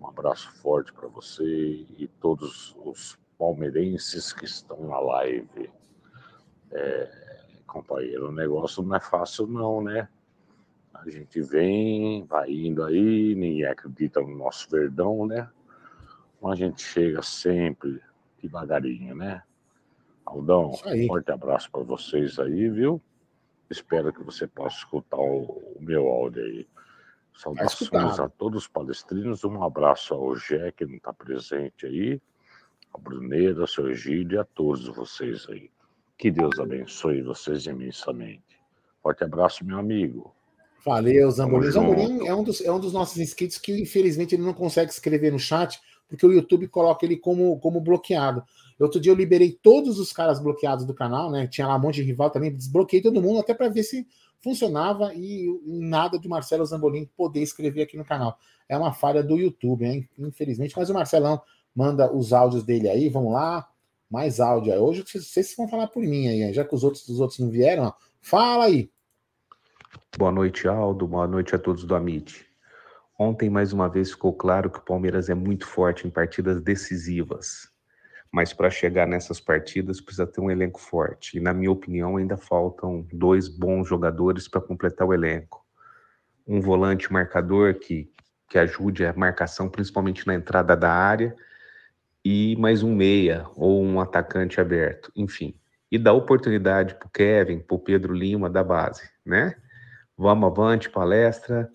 [0.00, 5.70] Um abraço forte para você e todos os palmeirenses que estão na live.
[6.72, 10.08] É, companheiro, o negócio não é fácil não, né?
[10.92, 15.48] A gente vem, vai indo aí, ninguém acredita no nosso verdão, né?
[16.40, 18.02] Mas a gente chega sempre
[18.42, 19.44] devagarinho, né?
[20.32, 23.00] Aldão, um forte abraço para vocês aí, viu?
[23.68, 25.42] Espero que você possa escutar o,
[25.76, 26.66] o meu áudio aí.
[27.34, 29.44] Saudações a todos os palestrinos.
[29.44, 32.20] Um abraço ao Gé, que não está presente aí,
[32.92, 35.70] ao Bruneiro, ao seu Egílio e a todos vocês aí.
[36.18, 38.60] Que Deus abençoe vocês imensamente.
[39.02, 40.34] Forte abraço, meu amigo.
[40.84, 41.70] Valeu, Zambolim.
[41.70, 45.30] Zambolim é um, dos, é um dos nossos inscritos que, infelizmente, ele não consegue escrever
[45.30, 45.80] no chat,
[46.12, 48.44] porque o YouTube coloca ele como, como bloqueado.
[48.78, 51.46] Outro dia eu liberei todos os caras bloqueados do canal, né?
[51.46, 54.06] Tinha lá um monte de rival também, desbloqueei todo mundo até para ver se
[54.42, 58.36] funcionava e nada de Marcelo Zambolin poder escrever aqui no canal.
[58.68, 60.06] É uma falha do YouTube?
[60.18, 61.40] Infelizmente, mas o Marcelão
[61.74, 63.66] manda os áudios dele aí, vamos lá.
[64.10, 64.78] Mais áudio aí.
[64.78, 67.84] Hoje vocês vão falar por mim aí, já que os outros, os outros não vieram,
[67.84, 67.92] ó.
[68.20, 68.90] fala aí.
[70.18, 71.06] Boa noite, Aldo.
[71.06, 72.51] Boa noite a todos do Amit.
[73.18, 77.72] Ontem, mais uma vez, ficou claro que o Palmeiras é muito forte em partidas decisivas
[78.32, 81.36] mas para chegar nessas partidas precisa ter um elenco forte.
[81.36, 85.62] E, na minha opinião, ainda faltam dois bons jogadores para completar o elenco.
[86.46, 88.10] Um volante marcador que,
[88.48, 91.36] que ajude a marcação, principalmente na entrada da área,
[92.24, 95.54] e mais um meia ou um atacante aberto, enfim.
[95.90, 99.54] E dar oportunidade para o Kevin, para o Pedro Lima da base, né?
[100.16, 101.70] vamos avante, palestra.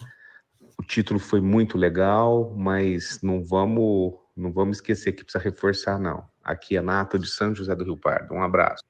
[0.79, 6.23] O título foi muito legal, mas não vamos, não vamos esquecer que precisa reforçar, não.
[6.43, 8.33] Aqui é Nato de São José do Rio Pardo.
[8.33, 8.83] Um abraço.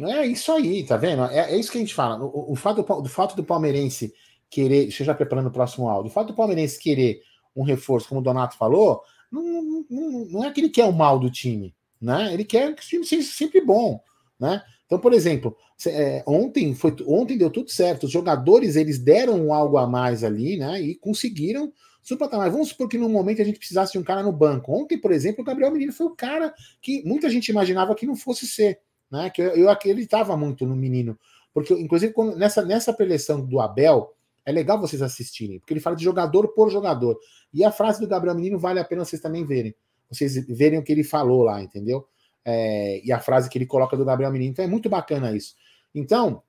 [0.00, 1.24] É isso aí, tá vendo?
[1.24, 2.24] É, é isso que a gente fala.
[2.24, 4.12] O, o fato do, fato do palmeirense
[4.48, 7.20] querer, deixa eu já preparando o próximo áudio, o fato do palmeirense querer
[7.54, 10.92] um reforço, como o Donato falou, não, não, não, não é que ele quer o
[10.92, 12.32] mal do time, né?
[12.32, 14.02] Ele quer que o time seja sempre bom,
[14.38, 14.62] né?
[14.90, 18.06] Então, por exemplo, é, ontem foi ontem deu tudo certo.
[18.06, 20.82] Os jogadores eles deram algo a mais ali, né?
[20.82, 21.72] E conseguiram
[22.02, 22.40] suplantar.
[22.40, 24.72] Mas vamos supor que no momento a gente precisasse de um cara no banco.
[24.72, 28.16] Ontem, por exemplo, o Gabriel Menino foi o cara que muita gente imaginava que não
[28.16, 29.30] fosse ser, né?
[29.30, 31.16] Que eu, eu acreditava muito no menino,
[31.54, 34.12] porque inclusive quando, nessa nessa preleção do Abel
[34.44, 37.16] é legal vocês assistirem, porque ele fala de jogador por jogador.
[37.54, 39.72] E a frase do Gabriel Menino vale a pena vocês também verem.
[40.10, 42.08] Vocês verem o que ele falou lá, entendeu?
[42.44, 44.52] É, e a frase que ele coloca do Gabriel Menino.
[44.52, 45.54] Então é muito bacana isso.
[45.94, 46.42] Então,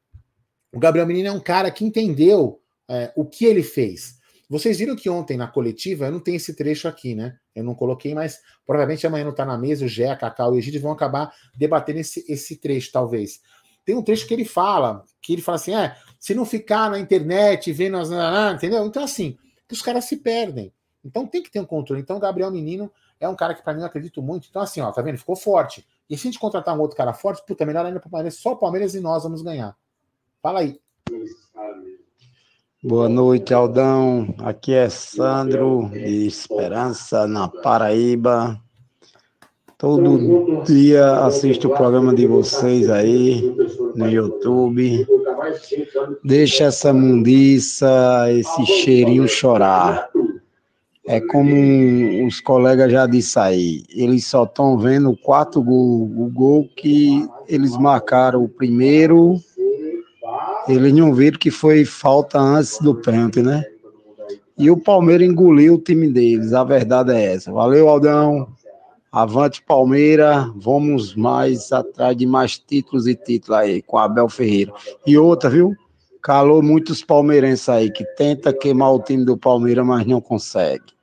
[0.73, 4.19] o Gabriel Menino é um cara que entendeu é, o que ele fez.
[4.49, 7.37] Vocês viram que ontem na coletiva, eu não tenho esse trecho aqui, né?
[7.55, 10.59] Eu não coloquei, mas provavelmente amanhã não tá na mesa, o Gé, Cacau e o
[10.59, 13.39] Egídio vão acabar debatendo esse, esse trecho, talvez.
[13.85, 16.99] Tem um trecho que ele fala, que ele fala assim: é, se não ficar na
[16.99, 18.09] internet vendo as.
[18.53, 18.85] Entendeu?
[18.85, 19.37] Então, assim,
[19.71, 20.73] os caras se perdem.
[21.03, 22.01] Então tem que ter um controle.
[22.01, 24.47] Então, o Gabriel Menino é um cara que, para mim, eu acredito muito.
[24.49, 25.19] Então, assim, ó, tá vendo?
[25.19, 25.87] Ficou forte.
[26.09, 28.39] E se a gente contratar um outro cara forte, puta, melhor ainda para o Palmeiras,
[28.39, 29.77] só o Palmeiras e nós vamos ganhar.
[30.41, 30.81] Fala aí.
[32.83, 34.33] Boa noite, Aldão.
[34.39, 38.59] Aqui é Sandro de Esperança, na Paraíba.
[39.77, 43.55] Todo dia assisto o programa de vocês aí
[43.95, 45.07] no YouTube.
[46.23, 50.09] Deixa essa mundiça, esse cheirinho chorar.
[51.07, 56.29] É como os colegas já disseram aí, eles só estão vendo o quarto gol, o
[56.31, 59.35] gol que eles marcaram o primeiro,
[60.67, 63.65] eles não viram que foi falta antes do pênalti, né?
[64.57, 67.51] E o Palmeiras engoliu o time deles, a verdade é essa.
[67.51, 68.47] Valeu, Aldão.
[69.11, 74.71] Avante Palmeira, vamos mais atrás de mais títulos e títulos aí com Abel Ferreira.
[75.05, 75.75] E outra, viu?
[76.21, 80.93] Calou muitos palmeirenses aí que tenta queimar o time do Palmeiras, mas não consegue.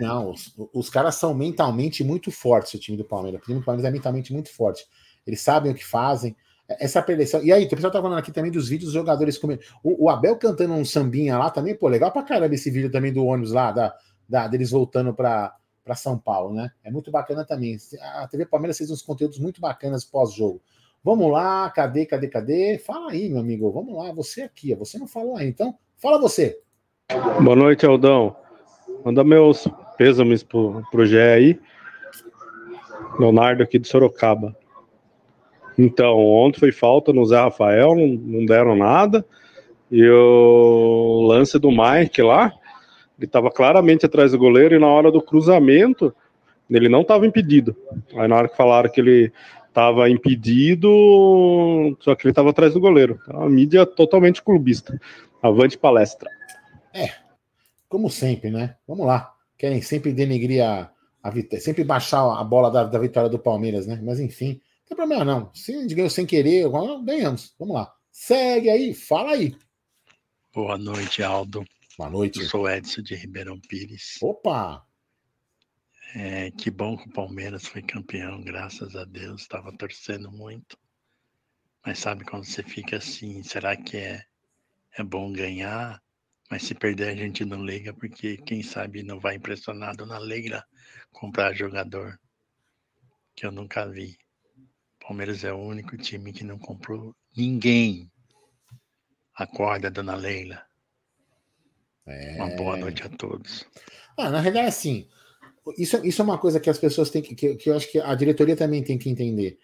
[0.00, 3.40] Não, os, os caras são mentalmente muito fortes, o time do Palmeiras.
[3.40, 4.86] O time do Palmeiras é mentalmente muito forte.
[5.26, 6.34] Eles sabem o que fazem.
[6.68, 7.42] Essa preleção.
[7.44, 9.60] E aí, o pessoal tá falando aqui também dos vídeos dos jogadores comendo.
[9.82, 13.12] O, o, Abel cantando um sambinha lá também, pô, legal pra caramba esse vídeo também
[13.12, 13.94] do ônibus lá, da,
[14.28, 16.70] da deles voltando pra para São Paulo, né?
[16.84, 17.76] É muito bacana também.
[18.14, 20.62] A TV Palmeiras fez uns conteúdos muito bacanas pós-jogo.
[21.04, 22.78] Vamos lá, cadê, cadê, cadê?
[22.78, 23.72] Fala aí, meu amigo.
[23.72, 26.60] Vamos lá, você aqui, você não falou aí, então fala você.
[27.42, 28.36] Boa noite, Aldão.
[29.04, 29.66] Manda meus
[29.98, 31.60] pêsames pro, pro Gé aí.
[33.18, 34.56] Leonardo aqui de Sorocaba.
[35.76, 39.26] Então, ontem foi falta no Zé Rafael, não, não deram nada.
[39.90, 42.52] E o lance do Mike lá,
[43.18, 46.14] ele estava claramente atrás do goleiro e na hora do cruzamento
[46.70, 47.76] ele não estava impedido.
[48.14, 49.32] Aí na hora que falaram que ele
[49.72, 50.86] estava impedido,
[52.00, 53.18] só que ele estava atrás do goleiro.
[53.22, 55.00] Então, a mídia totalmente clubista.
[55.42, 56.30] Avante palestra.
[56.92, 57.10] É,
[57.88, 58.76] como sempre, né?
[58.86, 59.34] Vamos lá.
[59.56, 63.86] Querem sempre denegrir a, a vitória, sempre baixar a bola da, da, vitória do Palmeiras,
[63.86, 63.98] né?
[64.02, 65.50] Mas enfim, não tem problema não.
[65.54, 66.68] Se a gente ganhou sem querer,
[67.04, 67.54] ganhamos.
[67.58, 67.92] Vamos lá.
[68.10, 69.56] Segue aí, fala aí.
[70.54, 71.64] Boa noite, Aldo.
[71.96, 72.40] Boa noite.
[72.40, 74.18] Eu sou Edson de Ribeirão Pires.
[74.20, 74.84] Opa!
[76.14, 79.42] É, que bom que o Palmeiras foi campeão, graças a Deus.
[79.42, 80.76] Estava torcendo muito.
[81.84, 84.22] Mas sabe quando você fica assim, será que é,
[84.96, 86.00] é bom ganhar?
[86.50, 90.62] Mas se perder a gente não liga, porque quem sabe não vai impressionado na Leila
[91.10, 92.20] comprar jogador.
[93.34, 94.18] Que eu nunca vi.
[95.00, 98.12] Palmeiras é o único time que não comprou ninguém.
[99.34, 100.62] Acorda, dona Leila.
[102.06, 102.36] É...
[102.36, 103.66] Uma boa noite a todos.
[104.18, 105.08] Ah, na realidade, assim,
[105.78, 107.98] isso, isso é uma coisa que as pessoas têm que, que, que eu acho que
[107.98, 109.58] a diretoria também tem que entender.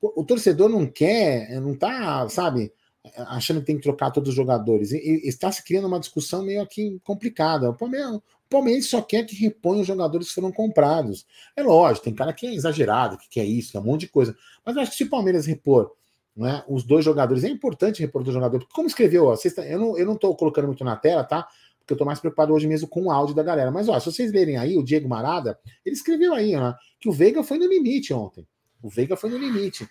[0.00, 2.72] O, o torcedor não quer, não tá, sabe,
[3.16, 4.92] achando que tem que trocar todos os jogadores.
[4.92, 7.70] E, e está se criando uma discussão meio aqui complicada.
[7.70, 11.26] O Palmeiras, o Palmeiras só quer que reponha os jogadores que foram comprados.
[11.56, 14.08] É lógico, tem cara que é exagerado, que quer isso, que é um monte de
[14.08, 14.36] coisa.
[14.64, 15.92] Mas eu acho que se o Palmeiras repor
[16.36, 18.66] né, os dois jogadores, é importante repor os jogadores.
[18.72, 21.46] Como escreveu, ó, vocês, eu não, eu não tô colocando muito na tela, tá?
[21.82, 23.70] Porque eu tô mais preocupado hoje mesmo com o áudio da galera.
[23.70, 27.12] Mas ó, se vocês lerem aí, o Diego Marada, ele escreveu aí, ó, que o
[27.12, 28.46] Veiga foi no limite ontem.
[28.82, 29.88] O Veiga foi no limite.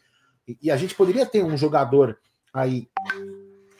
[0.47, 2.17] E, e a gente poderia ter um jogador
[2.53, 2.87] aí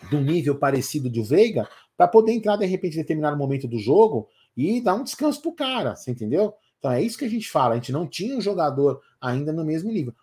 [0.10, 4.28] do nível parecido de Veiga para poder entrar de repente em determinado momento do jogo
[4.56, 6.54] e dar um descanso pro cara, você entendeu?
[6.80, 9.64] Então é isso que a gente fala, a gente não tinha um jogador ainda no
[9.64, 10.14] mesmo nível.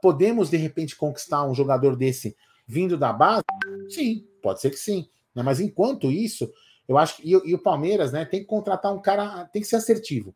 [0.00, 3.44] Podemos de repente conquistar um jogador desse vindo da base?
[3.88, 5.08] Sim, pode ser que sim.
[5.34, 5.42] Né?
[5.42, 6.52] Mas enquanto isso,
[6.90, 7.22] eu acho que.
[7.22, 10.34] E, e, o Palmeiras, né, tem que contratar um cara, tem que ser assertivo.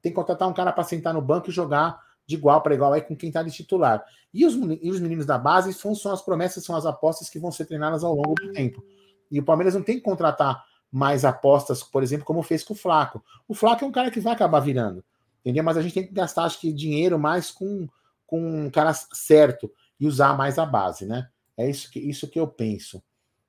[0.00, 2.92] Tem que contratar um cara para sentar no banco e jogar de igual para igual
[2.92, 4.04] aí com quem está de titular.
[4.32, 7.40] E os, e os meninos da base são, são as promessas, são as apostas que
[7.40, 8.84] vão ser treinadas ao longo do tempo.
[9.28, 12.76] E o Palmeiras não tem que contratar mais apostas, por exemplo, como fez com o
[12.76, 13.20] Flaco.
[13.48, 15.04] O Flaco é um cara que vai acabar virando,
[15.40, 15.64] entendeu?
[15.64, 17.88] Mas a gente tem que gastar, acho que, dinheiro mais com,
[18.24, 21.28] com um cara certo e usar mais a base, né?
[21.56, 23.02] É isso que, isso que eu penso.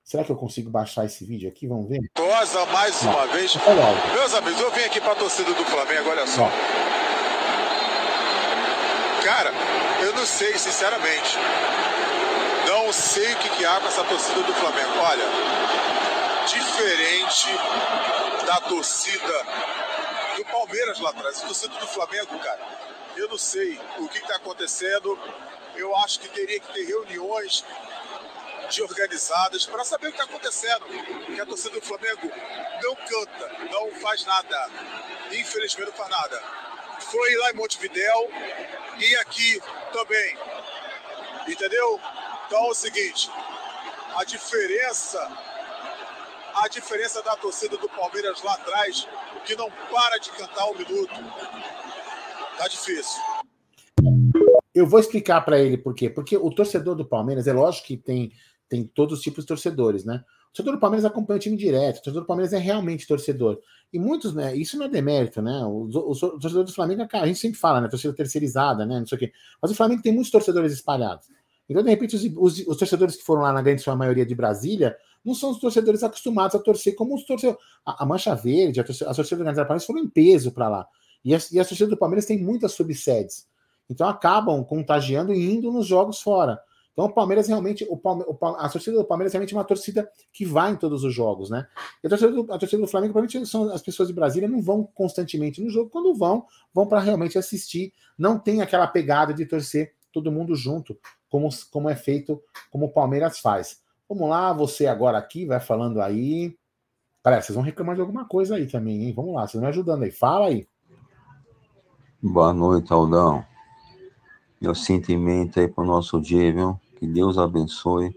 [0.07, 1.67] Será que eu consigo baixar esse vídeo aqui?
[1.67, 1.99] Vamos ver?
[2.17, 3.11] Rosa, mais Não.
[3.11, 3.53] uma vez.
[3.57, 6.49] Olha Meus amigos, eu vim aqui para a torcida do Flamengo, olha só.
[9.21, 9.51] Cara,
[10.01, 11.37] eu não sei, sinceramente.
[12.67, 14.91] Não sei o que, que há com essa torcida do Flamengo.
[14.97, 15.25] Olha,
[16.47, 17.49] diferente
[18.45, 19.45] da torcida
[20.37, 22.61] do Palmeiras lá atrás, a torcida do Flamengo, cara.
[23.17, 25.19] Eu não sei o que está acontecendo.
[25.75, 27.65] Eu acho que teria que ter reuniões
[28.69, 30.85] de organizadas para saber o que está acontecendo.
[31.25, 32.31] Que a torcida do Flamengo
[32.83, 34.69] não canta, não faz nada.
[35.31, 36.41] Infelizmente não faz nada.
[36.99, 38.31] Foi lá em Montevidéu
[38.99, 39.61] e aqui
[39.93, 40.37] também.
[41.47, 41.99] Entendeu?
[42.45, 43.29] Então é o seguinte,
[44.15, 45.19] a diferença
[46.63, 49.07] a diferença da torcida do Palmeiras lá atrás,
[49.45, 51.13] que não para de cantar um minuto.
[52.57, 53.21] Tá difícil.
[54.73, 56.09] Eu vou explicar para ele por quê.
[56.09, 58.31] Porque o torcedor do Palmeiras, é lógico que tem,
[58.69, 60.23] tem todos os tipos de torcedores, né?
[60.49, 63.59] O torcedor do Palmeiras acompanha o time direto, o torcedor do Palmeiras é realmente torcedor.
[63.91, 64.55] E muitos, né?
[64.55, 65.63] Isso não é demérito, né?
[65.65, 67.87] O, o, o torcedor do Flamengo, a gente sempre fala, né?
[67.87, 68.99] Torcida terceirizada, né?
[68.99, 69.31] Não sei o quê.
[69.61, 71.27] Mas o Flamengo tem muitos torcedores espalhados.
[71.69, 74.33] Então, de repente, os, os, os torcedores que foram lá na grande sua maioria de
[74.33, 77.61] Brasília não são os torcedores acostumados a torcer como os torcedores.
[77.85, 80.69] A, a Mancha Verde, a torcida, a torcida organizada do Palmeiras foram em peso para
[80.69, 80.87] lá.
[81.23, 83.47] E a, e a torcida do Palmeiras tem muitas subsedes.
[83.89, 86.59] Então acabam contagiando e indo nos jogos fora.
[86.97, 90.09] Então o Palmeiras realmente, o Palme, o, a torcida do Palmeiras realmente é uma torcida
[90.33, 91.67] que vai em todos os jogos, né?
[92.03, 94.63] E a torcida do, a torcida do Flamengo, provavelmente são as pessoas de Brasília não
[94.63, 97.93] vão constantemente no jogo, quando vão, vão para realmente assistir.
[98.17, 100.97] Não tem aquela pegada de torcer todo mundo junto,
[101.29, 103.79] como, como é feito, como o Palmeiras faz.
[104.09, 106.57] Vamos lá, você agora aqui, vai falando aí.
[107.21, 109.13] Parece, vocês vão reclamar de alguma coisa aí também, hein?
[109.15, 110.09] Vamos lá, vocês me ajudando aí.
[110.09, 110.67] Fala aí.
[112.23, 113.45] Boa noite, Aldão.
[114.59, 116.79] Meu sentimento aí pro nosso dia, viu?
[116.97, 118.15] Que Deus abençoe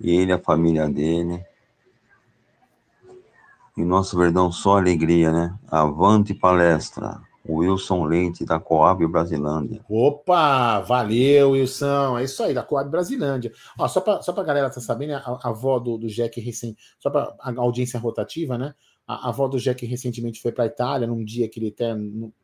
[0.00, 1.44] ele, a família dele.
[3.76, 5.58] E nosso Verdão só alegria, né?
[5.68, 7.20] Avante palestra.
[7.46, 9.84] Wilson Leite, da Coab Brasilândia.
[9.88, 12.18] Opa, valeu, Wilson.
[12.18, 13.52] É isso aí, da Coab Brasilândia.
[13.78, 16.74] Ó, só para só a galera tá sabendo, a, a avó do, do Jack recém,
[16.98, 18.74] só para a audiência rotativa, né?
[19.06, 21.94] A, avó do Jack recentemente foi para a Itália, num dia que ele até,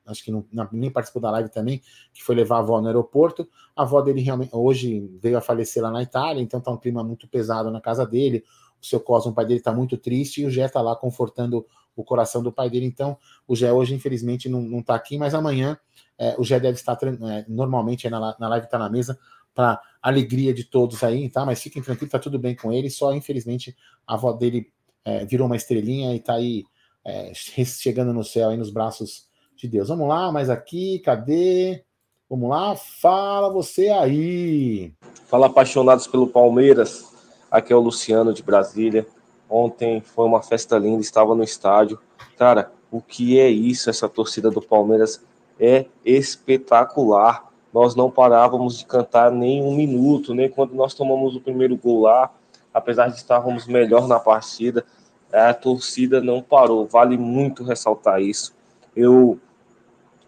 [0.06, 1.80] acho que não, nem participou da live também,
[2.12, 3.48] que foi levar a avó no aeroporto.
[3.74, 7.02] A avó dele realmente, hoje veio a falecer lá na Itália, então tá um clima
[7.02, 8.44] muito pesado na casa dele.
[8.80, 11.66] O seu Cosmo, o pai dele, tá muito triste e o Jé tá lá confortando
[11.96, 12.86] o coração do pai dele.
[12.86, 15.78] Então, o Gé hoje, infelizmente, não, não tá aqui, mas amanhã
[16.18, 19.18] é, o Gé deve estar é, normalmente na, na live, tá na mesa,
[19.54, 21.44] para alegria de todos aí, tá?
[21.44, 24.72] Mas fiquem tranquilos, tá tudo bem com ele, só infelizmente a avó dele
[25.04, 26.64] é, virou uma estrelinha e tá aí
[27.04, 29.88] é, chegando no céu, aí nos braços de Deus.
[29.88, 31.84] Vamos lá, mas aqui, cadê?
[32.28, 34.92] Vamos lá, fala você aí.
[35.26, 37.10] Fala apaixonados pelo Palmeiras.
[37.50, 39.06] Aqui é o Luciano de Brasília.
[39.48, 41.98] Ontem foi uma festa linda, estava no estádio.
[42.36, 43.90] Cara, o que é isso?
[43.90, 45.24] Essa torcida do Palmeiras
[45.58, 47.50] é espetacular.
[47.72, 52.02] Nós não parávamos de cantar nem um minuto, nem quando nós tomamos o primeiro gol
[52.02, 52.32] lá,
[52.72, 54.84] apesar de estarmos melhor na partida,
[55.32, 56.86] a torcida não parou.
[56.86, 58.54] Vale muito ressaltar isso.
[58.94, 59.38] Eu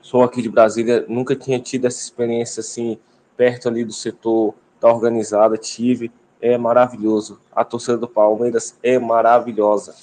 [0.00, 2.98] sou aqui de Brasília, nunca tinha tido essa experiência assim
[3.36, 7.40] perto ali do setor da organizada, tive é maravilhoso.
[7.52, 9.94] A torcida do Palmeiras é maravilhosa.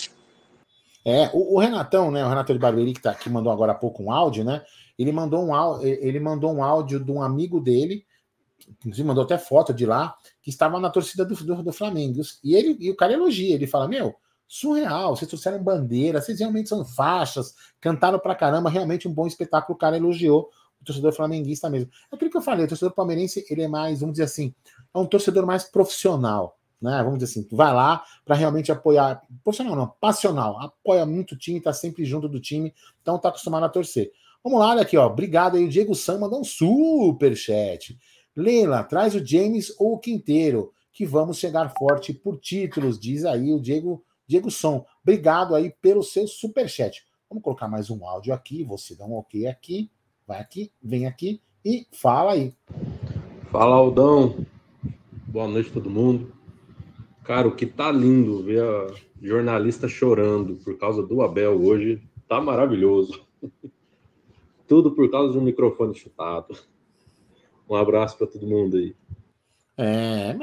[1.04, 2.26] É, o, o Renatão, né?
[2.26, 4.64] O Renato de Barberi, que, tá, que mandou agora há pouco um áudio, né?
[4.98, 8.06] Ele mandou um, ele mandou um áudio de um amigo dele,
[8.80, 12.22] inclusive mandou até foto de lá, que estava na torcida do, do, do Flamengo.
[12.44, 14.16] E, ele, e o cara elogia, ele fala: Meu,
[14.48, 19.76] surreal, vocês trouxeram bandeira, vocês realmente são faixas, cantaram pra caramba, realmente um bom espetáculo.
[19.76, 20.50] O cara elogiou
[20.82, 21.90] o torcedor flamenguista mesmo.
[22.12, 24.54] É aquilo que eu falei, o torcedor palmeirense, ele é mais, vamos dizer assim,
[24.94, 27.04] é um torcedor mais profissional, né?
[27.04, 31.60] Vamos dizer assim, vai lá para realmente apoiar, profissional não, passional, apoia muito o time,
[31.60, 34.12] tá sempre junto do time, então tá acostumado a torcer.
[34.44, 35.06] Vamos lá, olha aqui, ó.
[35.06, 38.00] Obrigado aí, o Diego Sam mandou um super chat.
[38.36, 43.52] Leila, traz o James ou o Quinteiro, que vamos chegar forte por títulos, diz aí
[43.54, 44.86] o Diego, Diego Som.
[45.02, 47.04] Obrigado aí pelo seu super chat.
[47.30, 49.92] Vamos colocar mais um áudio aqui, você dá um OK aqui.
[50.28, 52.54] Vai aqui, vem aqui e fala aí.
[53.52, 54.46] Fala, Aldão.
[55.28, 56.32] Boa noite, todo mundo.
[57.24, 58.88] Cara, o que tá lindo ver a
[59.22, 63.26] jornalista chorando por causa do Abel hoje tá maravilhoso.
[64.68, 66.56] Tudo por causa de um microfone chutado.
[67.70, 68.96] Um abraço para todo mundo aí.
[69.78, 70.36] É,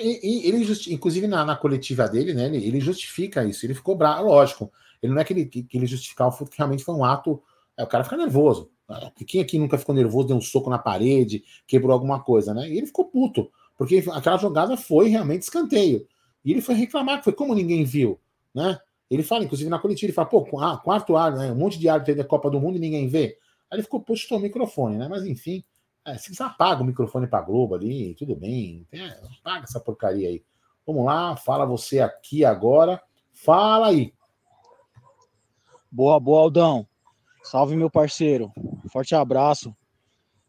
[0.00, 2.46] ele, inclusive na, na, coletiva dele, né?
[2.46, 3.66] Ele, justifica isso.
[3.66, 4.72] Ele ficou bravo, lógico.
[5.02, 7.42] Ele não é que ele, que, ele justificar o fato que realmente foi um ato.
[7.76, 8.70] É, o cara fica nervoso.
[8.88, 9.12] Né?
[9.26, 12.68] Quem aqui nunca ficou nervoso, deu um soco na parede, quebrou alguma coisa, né?
[12.68, 16.06] E ele ficou puto, porque aquela jogada foi realmente escanteio.
[16.42, 18.18] E ele foi reclamar, que foi como ninguém viu,
[18.54, 18.78] né?
[19.10, 21.52] Ele fala, inclusive na coletiva, ele fala, pô, quarto ar, né?
[21.52, 23.36] Um monte de árbitro da Copa do Mundo e ninguém vê.
[23.70, 25.08] Aí ele ficou, postou o microfone, né?
[25.08, 25.62] Mas enfim,
[26.10, 28.86] é, se você apaga o microfone pra Globo ali, tudo bem.
[28.92, 29.06] É,
[29.40, 30.42] apaga essa porcaria aí.
[30.86, 33.02] Vamos lá, fala você aqui agora.
[33.32, 34.12] Fala aí.
[35.90, 36.86] Boa, boa, Aldão.
[37.42, 38.52] Salve, meu parceiro.
[38.90, 39.74] Forte abraço.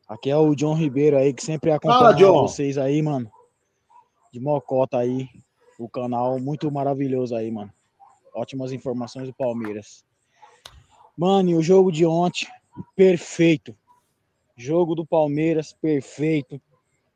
[0.08, 3.32] Aqui é o John Ribeiro aí, que sempre acompanha Fala, vocês aí, mano.
[4.34, 5.30] De Mocota aí.
[5.78, 7.72] O canal muito maravilhoso aí, mano.
[8.34, 10.04] Ótimas informações do Palmeiras.
[11.16, 12.48] Mano, e o jogo de ontem,
[12.96, 13.76] perfeito.
[14.62, 16.62] Jogo do Palmeiras perfeito,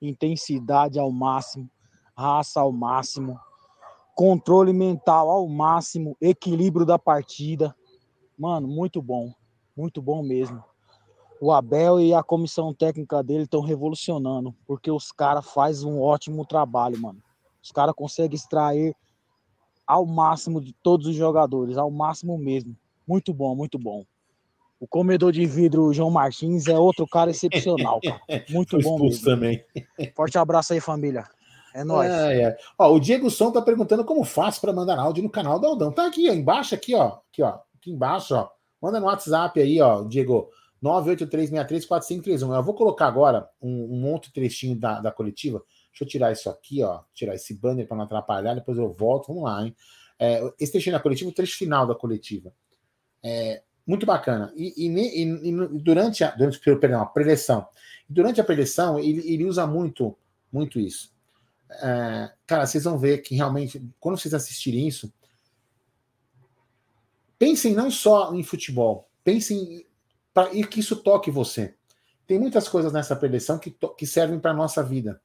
[0.02, 1.70] intensidade ao máximo,
[2.16, 3.38] raça ao máximo,
[4.16, 7.76] controle mental ao máximo, equilíbrio da partida.
[8.40, 9.34] Mano, muito bom,
[9.76, 10.64] muito bom mesmo.
[11.42, 16.46] O Abel e a comissão técnica dele estão revolucionando, porque os caras fazem um ótimo
[16.46, 17.22] trabalho, mano.
[17.62, 18.96] Os caras conseguem extrair
[19.86, 22.74] ao máximo de todos os jogadores, ao máximo mesmo.
[23.06, 24.06] Muito bom, muito bom.
[24.84, 28.20] O comedor de vidro João Martins é outro cara excepcional, cara.
[28.52, 29.24] Muito bom mesmo.
[29.24, 29.64] também.
[30.14, 31.24] Forte abraço aí, família.
[31.74, 32.12] É nóis.
[32.12, 32.58] É, é.
[32.78, 35.90] Ó, o Diego Som tá perguntando como faço para mandar áudio no canal do Aldão.
[35.90, 37.20] Tá aqui, ó, embaixo, aqui, ó.
[37.32, 37.60] Aqui, ó.
[37.78, 38.50] Aqui embaixo, ó.
[38.82, 40.50] Manda no WhatsApp aí, ó, Diego.
[40.84, 42.54] 983634531.
[42.54, 45.64] Eu vou colocar agora um, um outro trechinho da, da coletiva.
[45.92, 47.04] Deixa eu tirar isso aqui, ó.
[47.14, 49.28] Tirar esse banner para não atrapalhar, depois eu volto.
[49.28, 49.74] Vamos lá, hein?
[50.20, 52.54] É, esse trechinho da coletiva, o trecho final da coletiva.
[53.24, 54.52] É, muito bacana.
[54.56, 57.68] E, e, e, e durante, a, durante perdão, a preleção,
[58.08, 60.18] durante a preleção, ele, ele usa muito,
[60.52, 61.14] muito isso.
[61.70, 65.12] É, cara, vocês vão ver que realmente, quando vocês assistirem isso,
[67.38, 69.86] pensem não só em futebol, pensem
[70.34, 71.76] para que isso toque você.
[72.26, 75.22] Tem muitas coisas nessa preleção que, que servem para nossa vida.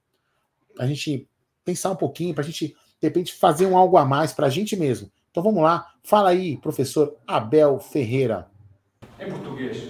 [0.79, 1.29] A gente
[1.65, 4.51] pensar um pouquinho, para a gente, de repente, fazer um algo a mais para a
[4.51, 5.11] gente mesmo.
[5.39, 8.49] Então vamos lá, fala aí, professor Abel Ferreira.
[9.21, 9.85] Em português,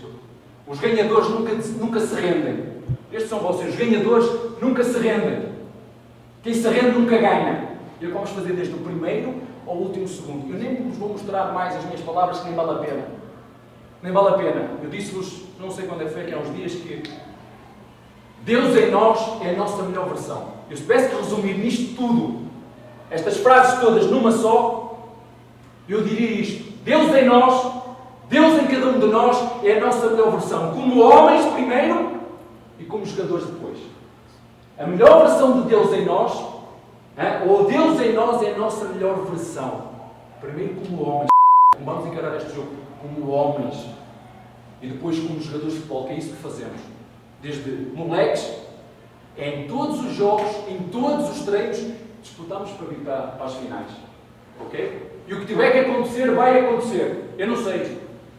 [0.66, 2.66] os ganhadores nunca, nunca se rendem.
[3.10, 4.26] Estes são vocês, os ganhadores
[4.60, 5.48] nunca se rendem.
[6.42, 7.78] Quem se rende nunca ganha.
[7.98, 10.52] Eu vamos fazer desde o primeiro ao último segundo.
[10.52, 13.08] Eu nem vos vou mostrar mais as minhas palavras, que nem vale a pena.
[14.02, 14.70] Nem vale a pena.
[14.82, 17.04] Eu disse-vos, não sei quando é que foi, que há uns dias, que
[18.42, 20.48] Deus em nós é a nossa melhor versão.
[20.68, 22.48] Eu se tivesse que resumir nisto tudo,
[23.10, 24.87] estas frases todas numa só,
[25.88, 27.72] eu diria isto: Deus em nós,
[28.28, 32.20] Deus em cada um de nós é a nossa melhor versão, como homens primeiro
[32.78, 33.78] e como jogadores depois.
[34.78, 36.38] A melhor versão de Deus em nós,
[37.18, 37.48] hein?
[37.48, 39.88] ou Deus em nós é a nossa melhor versão.
[40.40, 41.28] Primeiro como homens,
[41.74, 42.68] como vamos encarar este jogo,
[43.02, 43.88] como homens,
[44.80, 46.80] e depois como jogadores de futebol, que é isso que fazemos.
[47.42, 48.58] Desde moleques,
[49.36, 51.78] em todos os jogos, em todos os treinos,
[52.22, 53.90] disputamos para para, para as finais.
[54.60, 55.07] Ok?
[55.28, 57.34] E o que tiver que acontecer, vai acontecer.
[57.36, 57.98] Eu não sei.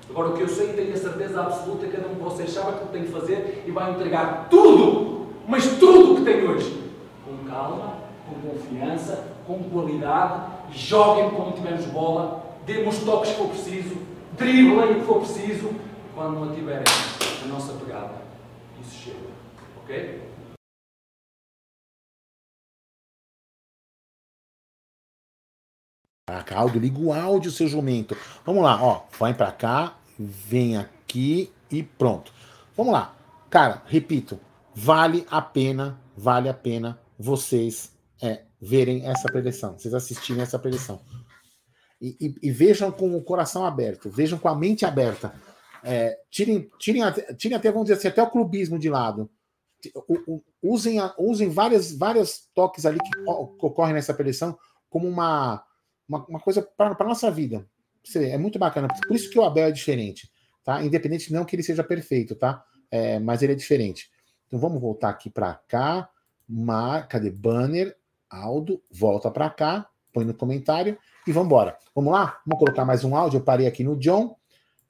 [0.10, 2.70] Agora, o que eu sei, tenho a certeza absoluta que cada um de vocês sabe
[2.70, 6.84] o que tem que fazer e vai entregar tudo, mas tudo o que tem hoje.
[7.24, 7.94] Com calma,
[8.28, 10.58] com confiança, com qualidade.
[10.72, 13.96] Joguem como tivermos bola, dêem os toques que for preciso,
[14.34, 15.70] driblem o que for preciso.
[16.16, 16.84] Quando não tiverem
[17.44, 18.16] a nossa pegada,
[18.82, 19.30] isso chega.
[19.84, 20.29] Ok?
[26.56, 28.16] Áudio, liga o áudio, seu jumento.
[28.46, 29.04] Vamos lá, ó.
[29.20, 32.32] Vai para cá, vem aqui e pronto.
[32.76, 33.16] Vamos lá.
[33.50, 34.40] Cara, repito,
[34.74, 41.02] vale a pena, vale a pena vocês é, verem essa preleção, vocês assistirem essa preleção.
[42.02, 45.34] E, e, e, vejam com o coração aberto, vejam com a mente aberta.
[45.84, 49.30] É, tirem, tirem, até, tirem até, vamos dizer assim, até o clubismo de lado.
[50.08, 53.20] O, o, usem, usem várias, várias toques ali que
[53.66, 54.58] ocorrem nessa preleção
[54.90, 55.64] como uma,
[56.10, 57.66] uma, uma coisa para a nossa vida.
[58.16, 58.88] É muito bacana.
[59.08, 60.32] Por isso que o Abel é diferente,
[60.64, 60.84] tá?
[60.84, 62.66] Independente não que ele seja perfeito, tá?
[62.90, 64.10] É, mas ele é diferente.
[64.48, 66.10] Então vamos voltar aqui para cá.
[66.48, 67.08] Mar...
[67.08, 67.96] Cadê banner?
[68.28, 71.78] Aldo, volta para cá, põe no comentário e vamos embora.
[71.96, 72.40] Vamos lá?
[72.46, 73.38] Vamos colocar mais um áudio.
[73.38, 74.36] Eu parei aqui no John.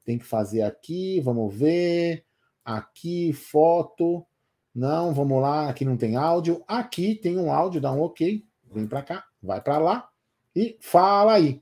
[0.03, 2.25] Tem que fazer aqui, vamos ver.
[2.65, 4.25] Aqui, foto.
[4.75, 5.69] Não, vamos lá.
[5.69, 6.63] Aqui não tem áudio.
[6.67, 8.45] Aqui tem um áudio, dá um OK.
[8.71, 10.09] Vem para cá, vai para lá.
[10.55, 11.61] E fala aí.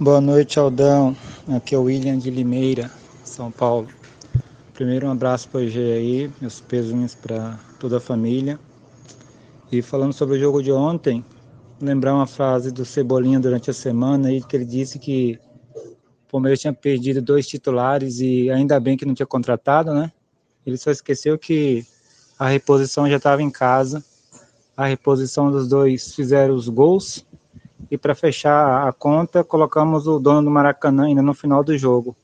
[0.00, 1.14] Boa noite, Aldão.
[1.54, 2.90] Aqui é o William de Limeira,
[3.24, 3.88] São Paulo.
[4.72, 8.58] Primeiro, um abraço para o G aí, meus pesos para toda a família.
[9.70, 11.22] E falando sobre o jogo de ontem,
[11.78, 15.38] lembrar uma frase do Cebolinha durante a semana aí, que ele disse que
[15.74, 20.10] o Palmeiras tinha perdido dois titulares e ainda bem que não tinha contratado, né?
[20.64, 21.84] Ele só esqueceu que
[22.38, 24.02] a reposição já estava em casa.
[24.74, 27.27] A reposição dos dois fizeram os gols.
[27.90, 32.14] E para fechar a conta, colocamos o dono do Maracanã ainda no final do jogo.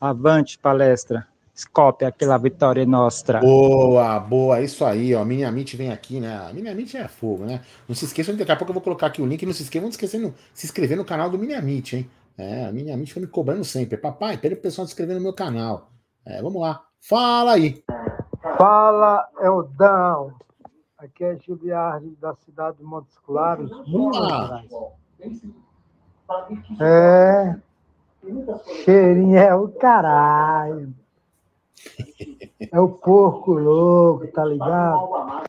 [0.00, 1.26] Avante, palestra.
[1.56, 3.38] Scope, aquela vitória nossa.
[3.40, 5.24] Boa, boa, isso aí, ó.
[5.24, 6.46] Minimamente vem aqui, né?
[6.48, 7.60] A Minimamente é fogo, né?
[7.86, 9.44] Não se esqueçam, daqui a pouco eu vou colocar aqui o link.
[9.44, 12.10] Não se esqueçam de esquecer, se inscrever no canal do Minimamente, hein?
[12.38, 13.98] É, a Minimamente foi me cobrando sempre.
[13.98, 15.90] Papai, pede o pessoal se inscrever no meu canal.
[16.24, 16.82] É, vamos lá.
[17.00, 17.82] Fala aí.
[18.56, 20.32] Fala, Eldão.
[21.00, 24.70] Aqui é Giliardi, da cidade de Montes Claros, Minas Gerais.
[26.78, 27.58] É.
[28.84, 30.94] Cheirinho é o caralho.
[32.70, 35.46] É o porco louco, tá ligado?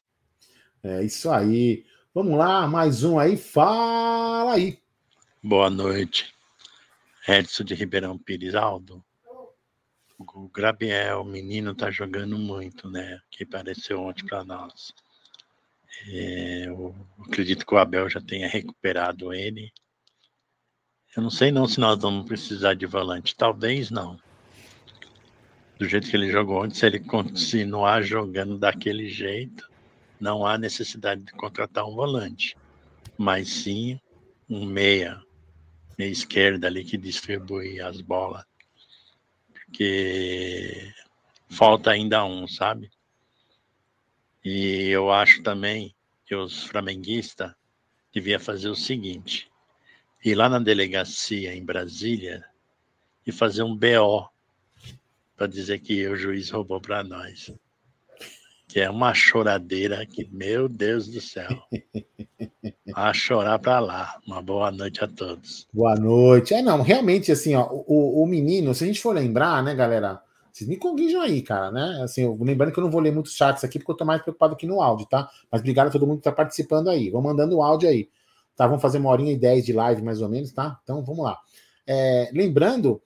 [0.82, 1.86] É isso aí.
[2.16, 3.36] Vamos lá, mais um aí.
[3.36, 4.80] Fala aí.
[5.44, 6.34] Boa noite.
[7.28, 9.04] Edson de Ribeirão Pires Aldo.
[10.18, 13.20] O Gabriel, o menino, tá jogando muito, né?
[13.30, 14.94] Que apareceu ontem para nós.
[16.08, 19.72] É, eu acredito que o Abel já tenha recuperado ele.
[21.16, 23.36] Eu não sei não se nós vamos precisar de volante.
[23.36, 24.20] Talvez não.
[25.78, 29.70] Do jeito que ele jogou ontem, se ele continuar jogando daquele jeito,
[30.20, 32.56] não há necessidade de contratar um volante.
[33.18, 34.00] Mas sim
[34.50, 35.22] um meia,
[35.98, 38.46] meia esquerda ali que distribui as bolas
[39.72, 40.94] porque
[41.50, 42.92] falta ainda um, sabe?
[44.44, 45.94] E eu acho também
[46.26, 47.52] que os flamenguistas
[48.14, 49.50] devia fazer o seguinte:
[50.24, 52.44] ir lá na delegacia em Brasília
[53.26, 54.30] e fazer um BO
[55.36, 57.52] para dizer que o juiz roubou para nós.
[58.68, 61.50] Que é uma choradeira que, meu Deus do céu.
[62.96, 64.20] A chorar para lá.
[64.26, 65.68] Uma boa noite a todos.
[65.74, 66.54] Boa noite.
[66.54, 70.22] É, não, realmente, assim, ó, o, o menino, se a gente for lembrar, né, galera?
[70.52, 72.02] Vocês me corrijam aí, cara, né?
[72.04, 74.22] Assim, eu, lembrando que eu não vou ler muitos chats aqui, porque eu tô mais
[74.22, 75.30] preocupado aqui no áudio, tá?
[75.52, 77.10] Mas obrigado a todo mundo que tá participando aí.
[77.10, 78.10] Vão mandando o áudio aí.
[78.56, 78.68] Tá?
[78.68, 80.80] Vamos fazer uma horinha e dez de live, mais ou menos, tá?
[80.84, 81.38] Então, vamos lá.
[81.88, 83.02] É, lembrando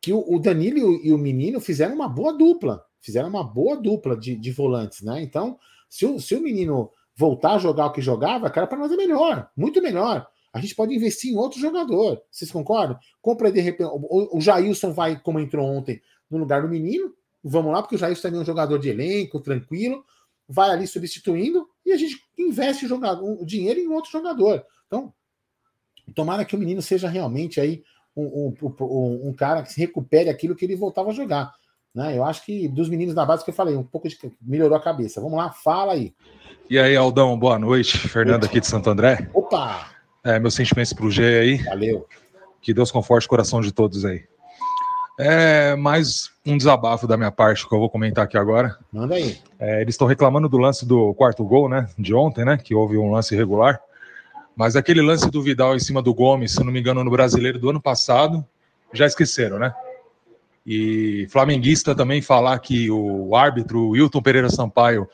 [0.00, 3.44] que o, o Danilo e o, e o menino fizeram uma boa dupla fizeram uma
[3.44, 5.22] boa dupla de, de volantes, né?
[5.22, 5.58] Então,
[5.90, 8.96] se o, se o menino voltar a jogar o que jogava, cara, para nós é
[8.96, 10.26] melhor, muito melhor.
[10.50, 12.22] A gente pode investir em outro jogador.
[12.30, 12.96] Vocês concordam?
[13.20, 13.90] Compra de repente.
[13.92, 16.00] O, o Jailson vai, como entrou ontem,
[16.34, 17.12] no lugar do menino.
[17.42, 20.04] Vamos lá, porque o Jailson também é um jogador de elenco, tranquilo.
[20.48, 24.64] Vai ali substituindo e a gente investe o, jogador, o dinheiro em outro jogador.
[24.86, 25.12] Então,
[26.14, 27.82] tomara que o menino seja realmente aí
[28.16, 31.52] um, um, um, um cara que se recupere aquilo que ele voltava a jogar.
[31.94, 32.16] Né?
[32.16, 34.82] Eu acho que dos meninos da base que eu falei, um pouco de, melhorou a
[34.82, 35.20] cabeça.
[35.20, 36.14] Vamos lá, fala aí.
[36.68, 37.96] E aí, Aldão, boa noite.
[37.96, 39.30] Fernando aqui de Santo André.
[39.32, 39.90] Opa!
[40.24, 41.56] É, meus sentimentos pro G aí.
[41.64, 42.06] Valeu.
[42.60, 44.24] Que Deus conforte o coração de todos aí.
[45.18, 48.76] É mais um desabafo da minha parte que eu vou comentar aqui agora.
[48.92, 49.38] Manda aí.
[49.60, 51.88] É, eles estão reclamando do lance do quarto gol, né?
[51.96, 52.56] De ontem, né?
[52.56, 53.80] Que houve um lance irregular.
[54.56, 57.58] Mas aquele lance do Vidal em cima do Gomes, se não me engano, no brasileiro
[57.58, 58.44] do ano passado,
[58.92, 59.72] já esqueceram, né?
[60.66, 65.08] E flamenguista também falar que o árbitro Wilton Pereira Sampaio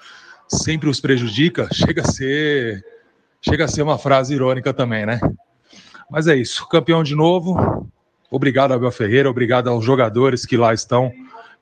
[0.48, 2.84] sempre os prejudica, chega a ser
[3.42, 5.20] chega a ser uma frase irônica também, né?
[6.10, 7.90] Mas é isso, campeão de novo.
[8.30, 11.12] Obrigado Abel Ferreira, obrigado aos jogadores que lá estão,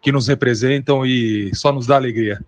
[0.02, 2.40] que nos representam e só nos dá alegria.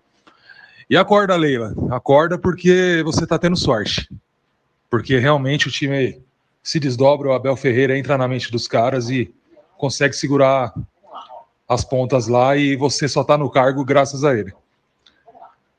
[0.89, 4.09] E acorda, Leila, acorda porque você está tendo sorte.
[4.89, 6.21] Porque realmente o time
[6.61, 9.33] se desdobra, o Abel Ferreira entra na mente dos caras e
[9.77, 10.73] consegue segurar
[11.67, 14.53] as pontas lá e você só está no cargo graças a ele.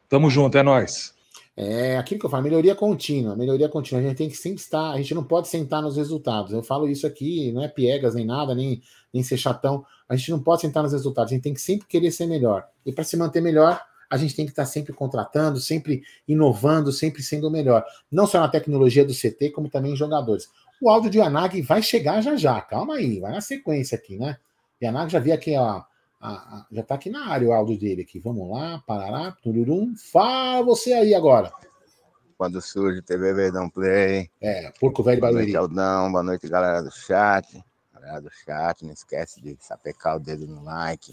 [0.09, 1.15] Tamo junto, é nós.
[1.55, 4.03] É aquilo que eu falo, melhoria contínua, melhoria contínua.
[4.03, 6.53] A gente tem que sempre estar, a gente não pode sentar nos resultados.
[6.53, 8.83] Eu falo isso aqui, não é piegas nem nada, nem,
[9.13, 9.85] nem ser chatão.
[10.09, 12.67] A gente não pode sentar nos resultados, a gente tem que sempre querer ser melhor.
[12.87, 17.23] E para se manter melhor, a gente tem que estar sempre contratando, sempre inovando, sempre
[17.23, 17.85] sendo melhor.
[18.11, 20.49] Não só na tecnologia do CT, como também em jogadores.
[20.81, 24.37] O áudio de Yanagi vai chegar já já, calma aí, vai na sequência aqui, né?
[24.83, 25.83] Yanag já vi aqui, ó.
[26.23, 28.21] A, a, já tá aqui na área o áudio dele aqui.
[28.21, 29.93] Vamos lá, parará, tururum.
[29.97, 31.53] Fala você aí agora.
[32.39, 34.31] Quando surge TV Verdão Play.
[34.41, 35.53] É, Porco Velho Barueri.
[35.53, 36.13] Boa noite, Aldão.
[36.13, 37.65] Boa noite, galera do chat.
[37.93, 41.13] Galera do chat, não esquece de sapecar o dedo no like.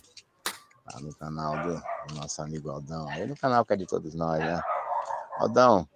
[0.86, 1.74] Lá no canal do,
[2.08, 3.10] do nosso amigo Aldão.
[3.10, 4.62] Aí no canal que é de todos nós, né?
[5.40, 5.88] Aldão,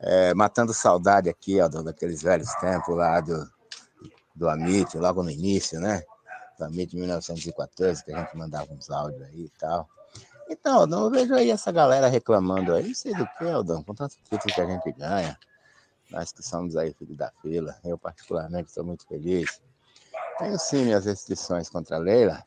[0.00, 3.50] É, matando saudade aqui, ó, daqueles velhos tempos lá do,
[4.34, 6.02] do Amit, logo no início, né?
[6.58, 9.88] Do Amit 1914, que a gente mandava uns áudios aí e tal.
[10.48, 13.94] Então, Aldão, eu vejo aí essa galera reclamando aí, não sei do que, Aldão, com
[13.94, 15.38] tanto título que a gente ganha.
[16.10, 19.60] Nós que somos aí filho da fila, eu particularmente estou muito feliz.
[20.38, 22.44] Tenho sim minhas restrições contra a Leila,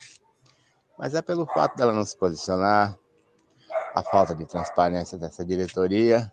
[0.97, 2.97] mas é pelo fato dela não se posicionar,
[3.93, 6.31] a falta de transparência dessa diretoria,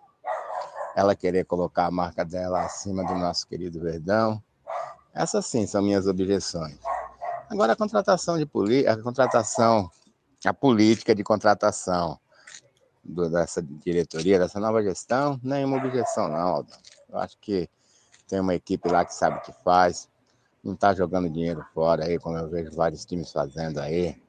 [0.94, 4.42] ela querer colocar a marca dela acima do nosso querido Verdão.
[5.14, 6.78] Essas sim são minhas objeções.
[7.48, 8.48] Agora a contratação de
[8.86, 9.90] a contratação,
[10.44, 12.18] a política de contratação
[13.02, 16.72] do, dessa diretoria, dessa nova gestão, nenhuma objeção não, Aldo.
[17.08, 17.68] Eu acho que
[18.26, 20.08] tem uma equipe lá que sabe o que faz,
[20.62, 24.20] não está jogando dinheiro fora aí, como eu vejo vários times fazendo aí.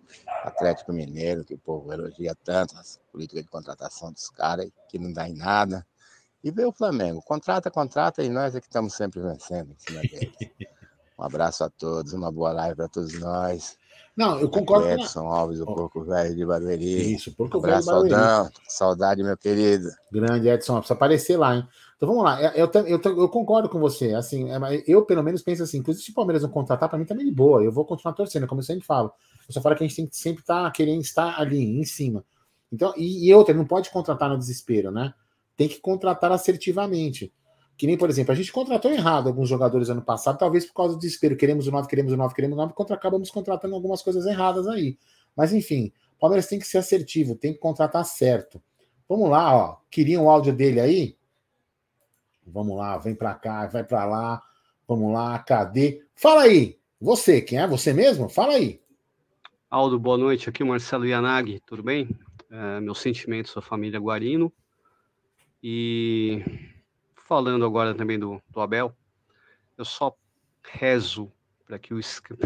[0.44, 5.12] Atlético Mineiro, que o povo elogia tanto, as políticas de contratação dos caras, que não
[5.12, 5.86] dá em nada.
[6.44, 10.02] E vê o Flamengo, contrata, contrata, e nós é que estamos sempre vencendo em cima
[10.02, 10.36] deles.
[11.18, 13.78] Um abraço a todos, uma boa live para todos nós.
[14.16, 17.16] Não, eu concordo Edson Alves, o Porco Velho de Barueri.
[17.16, 18.30] Isso, Porco abraço, Velho de Barueri.
[18.38, 18.52] Aldão.
[18.68, 19.90] Saudade, meu querido.
[20.12, 21.68] Grande Edson, precisa aparecer lá, hein?
[21.96, 24.14] Então vamos lá, eu, eu, eu, eu concordo com você.
[24.14, 27.06] Assim, é, eu pelo menos penso assim, inclusive se o Palmeiras não contratar, para mim
[27.06, 27.64] também de boa.
[27.64, 29.12] Eu vou continuar torcendo, como eu sempre falo.
[29.48, 31.84] Eu só falo que a gente tem que sempre estar tá querendo estar ali, em
[31.84, 32.24] cima.
[32.72, 35.14] Então, e, e outra, não pode contratar no desespero, né?
[35.56, 37.34] Tem que contratar assertivamente.
[37.78, 40.96] Que nem, por exemplo, a gente contratou errado alguns jogadores ano passado, talvez por causa
[40.96, 41.36] do desespero.
[41.36, 44.68] Queremos o 9, queremos o 9, queremos o 9, contra acabamos contratando algumas coisas erradas
[44.68, 44.98] aí.
[45.36, 48.62] Mas enfim, o Palmeiras tem que ser assertivo, tem que contratar certo.
[49.08, 49.78] Vamos lá, ó.
[49.92, 51.18] Queriam o áudio dele aí?
[52.48, 54.42] Vamos lá, vem para cá, vai para lá.
[54.88, 56.04] Vamos lá, cadê?
[56.16, 56.78] Fala aí.
[57.02, 57.68] Você, quem é?
[57.68, 58.30] Você mesmo?
[58.30, 58.80] Fala aí.
[59.70, 60.48] Aldo, boa noite.
[60.48, 62.08] Aqui o Marcelo Yanagi, tudo bem?
[62.50, 64.54] É, meus sentimentos, sua família Guarino.
[65.62, 66.44] E
[67.26, 68.96] falando agora também do, do Abel,
[69.78, 70.16] eu só
[70.64, 71.32] rezo
[71.66, 71.94] para que,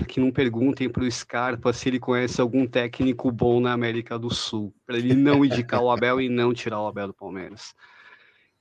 [0.07, 4.33] que não perguntem para o Scarpa se ele conhece algum técnico bom na América do
[4.33, 7.75] Sul, para ele não indicar o Abel e não tirar o Abel do Palmeiras.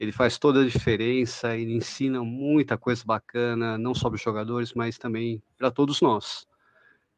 [0.01, 4.73] Ele faz toda a diferença, ele ensina muita coisa bacana, não só para os jogadores,
[4.75, 6.47] mas também para todos nós.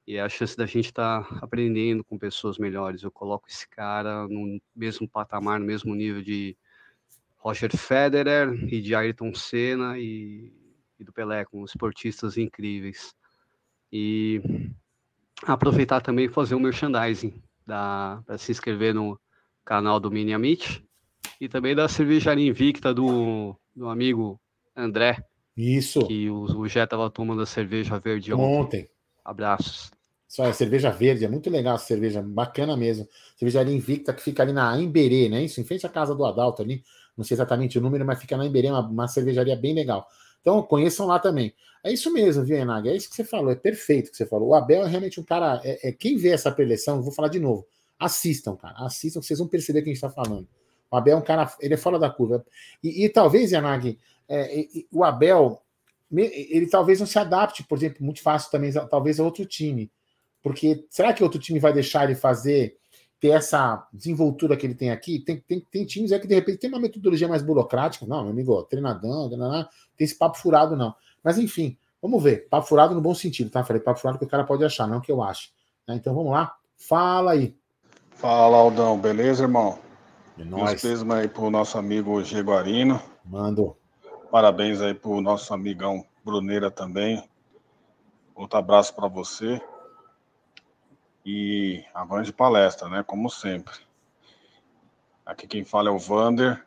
[0.06, 3.02] E a chance da gente estar tá aprendendo com pessoas melhores.
[3.02, 6.56] Eu coloco esse cara no mesmo patamar, no mesmo nível de
[7.40, 10.52] Roger Federer e de Ayrton Senna e,
[10.98, 13.14] e do Pelé, com esportistas incríveis.
[13.90, 14.42] E
[15.42, 19.18] aproveitar também e fazer um merchandising para se inscrever no
[19.64, 20.84] canal do Mini Amit
[21.40, 24.38] e também da cervejaria invicta do, do amigo
[24.76, 25.24] André.
[25.56, 26.06] Isso.
[26.06, 28.44] Que o, o Jé estava tomando a cerveja verde ontem.
[28.44, 28.88] ontem.
[29.24, 29.90] Abraços.
[30.28, 33.08] Só é cerveja verde, é muito legal essa cerveja, bacana mesmo.
[33.36, 35.42] Cervejaria invicta que fica ali na Emberê, né?
[35.42, 36.84] Isso, em frente à casa do Adalto ali
[37.20, 40.08] não sei exatamente o número, mas fica na Emberê, uma, cervejaria bem legal.
[40.40, 41.54] Então, conheçam lá também.
[41.84, 42.88] É isso mesmo, viu, Enag?
[42.88, 44.48] É isso que você falou, é perfeito o que você falou.
[44.48, 45.60] O Abel é realmente um cara.
[45.62, 47.66] É, é quem vê essa preleção, vou falar de novo.
[47.98, 48.74] Assistam, cara.
[48.78, 50.48] Assistam, vocês vão perceber que a gente está falando.
[50.90, 52.42] O Abel é um cara, ele é fora da curva.
[52.82, 55.60] E, e talvez, Yanag, é, o Abel,
[56.10, 59.92] ele talvez não se adapte, por exemplo, muito fácil também, talvez a outro time.
[60.42, 62.79] Porque será que outro time vai deixar ele fazer
[63.20, 66.58] ter essa desenvoltura que ele tem aqui, tem, tem, tem times aí que de repente
[66.58, 68.06] tem uma metodologia mais burocrática.
[68.06, 70.94] Não, meu amigo, treinadão, treinadão, tem esse papo furado, não.
[71.22, 72.48] Mas enfim, vamos ver.
[72.48, 73.62] Papo furado no bom sentido, tá?
[73.62, 75.50] Falei papo furado que o cara pode achar, não que eu acho.
[75.86, 75.96] Né?
[75.96, 76.56] Então vamos lá.
[76.76, 77.54] Fala aí.
[78.12, 79.78] Fala, Aldão, beleza, irmão?
[80.38, 80.82] É nóis.
[80.82, 83.00] Meus aí pro nosso amigo Guarino.
[83.24, 83.76] Mando.
[84.30, 87.22] Parabéns aí pro nosso amigão Bruneira também.
[88.34, 89.60] Outro abraço para você
[91.24, 93.02] e avante palestra, né?
[93.02, 93.74] Como sempre.
[95.24, 96.64] Aqui quem fala é o Vander,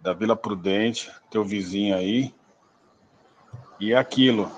[0.00, 2.34] da Vila Prudente, teu vizinho aí.
[3.80, 4.50] E é aquilo.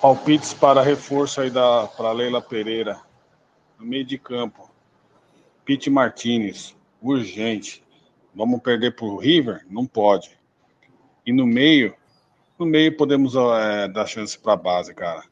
[0.00, 3.00] Palpites para reforço aí da para Leila Pereira,
[3.78, 4.70] no meio de campo.
[5.64, 7.84] Pete Martinez, urgente.
[8.34, 9.66] Vamos perder para o River?
[9.68, 10.38] Não pode.
[11.26, 11.94] E no meio,
[12.58, 15.24] no meio podemos é, dar chance para a base, cara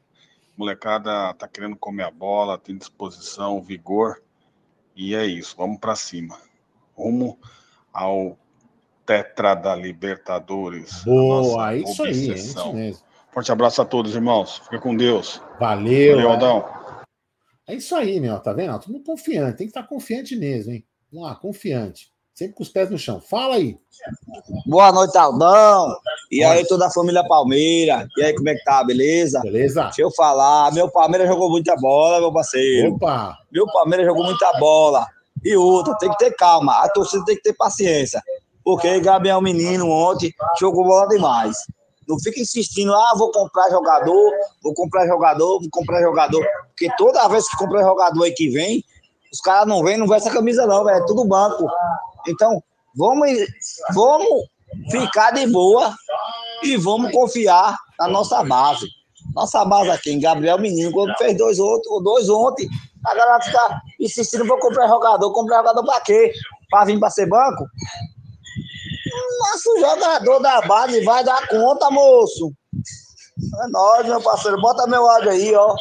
[0.57, 4.23] molecada tá querendo comer a bola, tem disposição, vigor.
[4.95, 6.39] E é isso, vamos para cima.
[6.95, 7.39] Rumo
[7.93, 8.39] ao
[9.05, 11.05] Tetra da Libertadores.
[11.05, 13.05] Boa, é isso aí, é isso mesmo.
[13.31, 14.59] Forte abraço a todos, irmãos.
[14.59, 15.43] Fica com Deus.
[15.61, 16.17] Valeu.
[16.17, 16.65] Valeu, Aldão.
[17.69, 18.79] É isso aí, meu, tá vendo?
[18.79, 20.87] Todo mundo confiante, tem que estar confiante mesmo, hein?
[21.13, 22.11] Vamos lá, confiante.
[22.37, 23.19] Sempre com os pés no chão.
[23.19, 23.79] Fala aí.
[24.67, 25.97] Boa noite, Aldão.
[26.31, 28.07] E aí, toda a família Palmeira.
[28.15, 28.85] E aí, como é que tá?
[28.85, 29.41] Beleza?
[29.41, 29.85] Beleza.
[29.85, 30.71] Deixa eu falar.
[30.75, 32.93] Meu Palmeiras jogou muita bola, meu parceiro.
[32.93, 33.39] Opa!
[33.51, 35.07] Meu Palmeiras jogou muita bola.
[35.43, 36.75] E outra, tem que ter calma.
[36.85, 38.23] A torcida tem que ter paciência.
[38.63, 40.31] Porque Gabriel Menino ontem
[40.61, 41.57] jogou bola demais.
[42.07, 44.31] Não fica insistindo, ah, vou comprar jogador,
[44.63, 46.47] vou comprar jogador, vou comprar jogador.
[46.69, 48.85] Porque toda vez que comprar jogador aí que vem,
[49.33, 50.99] os caras não vêm, não vê essa camisa não, velho.
[50.99, 51.69] É tudo banco.
[52.29, 52.63] Então,
[52.97, 53.31] vamos,
[53.95, 54.47] vamos
[54.91, 55.95] ficar de boa
[56.63, 58.87] e vamos confiar na nossa base.
[59.35, 62.69] Nossa base aqui em Gabriel Menino, quando fez dois, outros, dois ontem,
[63.05, 65.33] a galera fica insistindo, vou comprar jogador.
[65.33, 66.33] Comprar jogador pra quê?
[66.71, 67.65] Pra vir pra ser banco?
[69.39, 72.53] Nosso jogador da base vai dar conta, moço.
[73.39, 74.61] É nóis, meu parceiro.
[74.61, 75.75] Bota meu áudio aí, ó.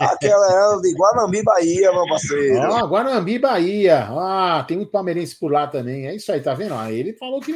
[0.00, 2.60] Aquela é de Guanambi, Bahia, meu parceiro.
[2.70, 4.08] Ó, Guanambi, Bahia.
[4.10, 6.06] Ah, tem muito palmeirense por lá também.
[6.06, 6.74] É isso aí, tá vendo?
[6.74, 7.52] Ah, ele falou que.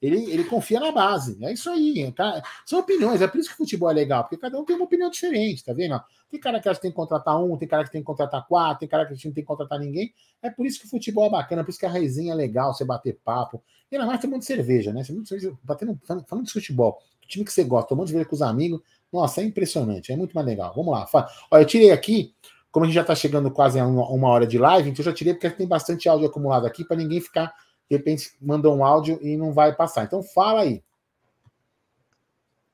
[0.00, 1.36] Ele, ele confia na base.
[1.42, 2.10] É isso aí.
[2.12, 2.42] Tá?
[2.64, 3.20] São opiniões.
[3.20, 5.64] É por isso que o futebol é legal, porque cada um tem uma opinião diferente,
[5.64, 6.00] tá vendo?
[6.32, 8.46] Tem cara que acha que tem que contratar um, tem cara que tem que contratar
[8.48, 10.14] quatro, tem cara que não tem que contratar ninguém.
[10.40, 12.72] É por isso que o futebol é bacana, por isso que a resenha é legal,
[12.72, 13.62] você bater papo.
[13.90, 15.04] E ainda mais tomando cerveja, né?
[15.04, 18.34] Você cerveja, batendo, falando, falando de futebol, o time que você gosta, tomando cerveja com
[18.34, 18.80] os amigos.
[19.12, 20.72] Nossa, é impressionante, é muito mais legal.
[20.74, 21.06] Vamos lá.
[21.50, 22.34] Olha, eu tirei aqui,
[22.70, 25.10] como a gente já está chegando quase a uma, uma, hora de live, então eu
[25.10, 27.52] já tirei porque tem bastante áudio acumulado aqui para ninguém ficar,
[27.90, 30.04] de repente, mandou um áudio e não vai passar.
[30.04, 30.82] Então fala aí.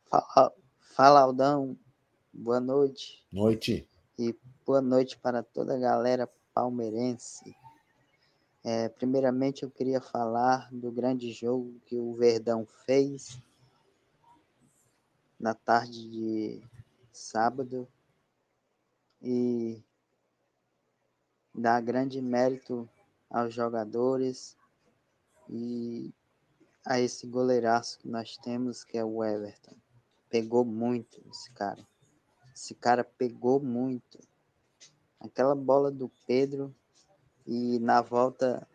[0.09, 0.53] Fala,
[0.95, 1.77] fala Aldão.
[2.33, 3.25] Boa noite.
[3.33, 3.89] Noite.
[4.19, 7.57] E boa noite para toda a galera palmeirense.
[8.63, 13.41] É, primeiramente, eu queria falar do grande jogo que o Verdão fez
[15.39, 16.63] na tarde de
[17.13, 17.89] sábado
[19.23, 19.83] e
[21.55, 22.89] dar grande mérito
[23.31, 24.57] aos jogadores
[25.49, 26.13] e
[26.85, 29.77] a esse goleiraço que nós temos, que é o Everton.
[30.29, 31.87] Pegou muito esse cara.
[32.61, 34.19] Esse cara pegou muito.
[35.21, 36.75] Aquela bola do Pedro
[37.47, 38.69] e na volta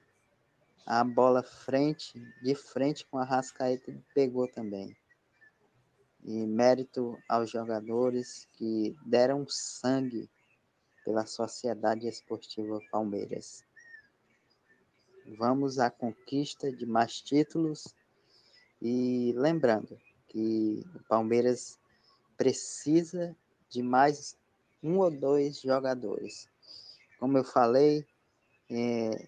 [0.85, 4.95] a bola frente, de frente com a Rascaeta pegou também.
[6.23, 10.29] E mérito aos jogadores que deram sangue
[11.03, 13.65] pela Sociedade Esportiva Palmeiras.
[15.37, 17.93] Vamos à conquista de mais títulos
[18.81, 21.77] e lembrando que o Palmeiras
[22.37, 23.35] precisa
[23.73, 24.37] de mais
[24.83, 26.47] um ou dois jogadores.
[27.19, 28.05] Como eu falei,
[28.69, 29.27] é,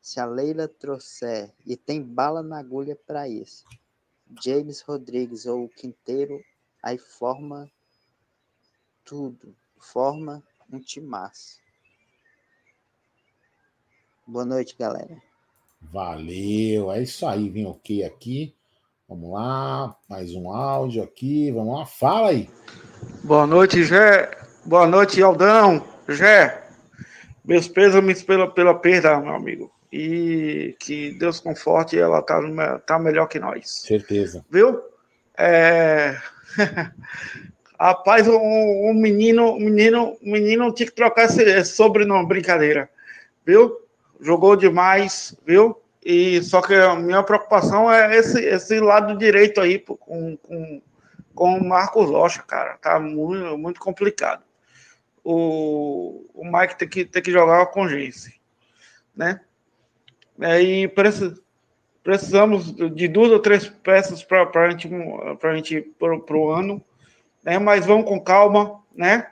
[0.00, 3.66] se a Leila trouxer, e tem bala na agulha para isso,
[4.40, 6.40] James Rodrigues ou o Quinteiro,
[6.80, 7.68] aí forma
[9.04, 10.40] tudo, forma
[10.72, 11.58] um timaço.
[14.24, 15.20] Boa noite, galera.
[15.82, 18.54] Valeu, é isso aí, vem ok aqui.
[19.08, 22.48] Vamos lá, mais um áudio aqui, vamos lá, fala aí.
[23.22, 24.30] Boa noite, Gé.
[24.64, 25.84] Boa noite, Aldão.
[26.08, 26.62] Gé,
[27.44, 29.70] meus pêsames pela, pela perda, meu amigo.
[29.92, 32.40] E que Deus conforte, ela tá,
[32.86, 33.82] tá melhor que nós.
[33.86, 34.42] Certeza.
[34.50, 34.80] Viu?
[35.36, 36.16] É...
[37.78, 42.88] Rapaz, um, um menino, menino, menino tinha que trocar esse, esse sobrenome, brincadeira.
[43.44, 43.76] Viu?
[44.18, 45.76] Jogou demais, viu?
[46.02, 50.82] E só que a minha preocupação é esse, esse lado direito aí com, com
[51.34, 52.76] com o Marcos Rocha, cara.
[52.78, 54.42] Tá muito, muito complicado.
[55.22, 58.40] O, o Mike tem que, tem que jogar com Gense,
[59.14, 59.40] né?
[60.40, 60.90] Aí
[62.02, 64.88] precisamos de duas ou três peças para a gente,
[65.38, 66.82] pra gente para o ano,
[67.44, 67.58] né?
[67.58, 69.30] Mas vamos com calma, né?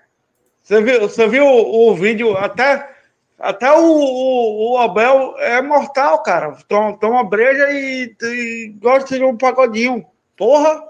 [0.62, 2.96] Você viu, você viu o, o vídeo até
[3.38, 6.56] até o, o, o, Abel é mortal, cara.
[6.66, 10.04] Toma, toma breja e, e gosta de um pagodinho.
[10.38, 10.88] Porra!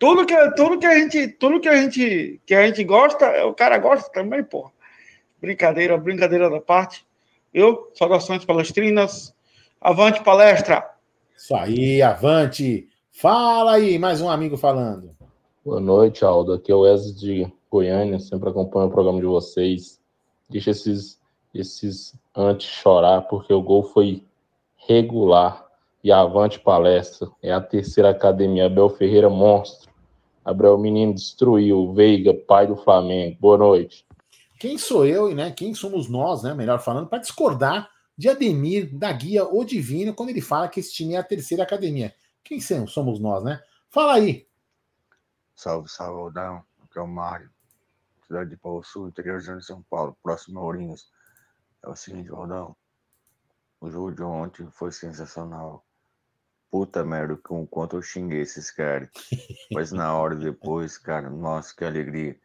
[0.00, 3.54] Tudo que, tudo que a gente, tudo que a gente, que a gente gosta, o
[3.54, 4.72] cara gosta também, porra.
[5.40, 7.06] Brincadeira, brincadeira da parte.
[7.54, 9.32] Eu, saudações palestrinas.
[9.80, 10.90] Avante palestra.
[11.36, 12.88] Isso aí, avante.
[13.12, 15.14] Fala aí, mais um amigo falando.
[15.64, 16.54] Boa noite, Aldo.
[16.54, 20.00] Aqui é o Wesley de Goiânia, sempre acompanho o programa de vocês.
[20.50, 21.20] Deixa esses,
[21.54, 24.24] esses antes chorar, porque o gol foi
[24.88, 25.65] regular
[26.06, 27.28] e avante palestra.
[27.42, 28.66] É a terceira academia.
[28.66, 29.90] Abel Ferreira, monstro.
[30.44, 31.92] Abel Menino destruiu.
[31.92, 33.36] Veiga, pai do Flamengo.
[33.40, 34.06] Boa noite.
[34.60, 35.50] Quem sou eu, né?
[35.50, 36.54] Quem somos nós, né?
[36.54, 40.92] Melhor falando, para discordar de Ademir, da guia O Divino, quando ele fala que esse
[40.92, 42.14] time é a terceira academia.
[42.44, 43.60] Quem somos nós, né?
[43.90, 44.46] Fala aí.
[45.56, 46.62] Salve, salve, Aldão.
[46.84, 47.50] Aqui é o Mário.
[48.28, 51.10] Cidade de Paulo Sul, interior de São Paulo, próximo a Ourinhos.
[51.84, 52.76] É o seguinte, Aldão.
[53.80, 55.84] O jogo de ontem foi sensacional.
[56.70, 59.08] Puta merda, com quanto eu xinguei esses caras.
[59.72, 62.36] Mas na hora depois, cara, nossa, que alegria.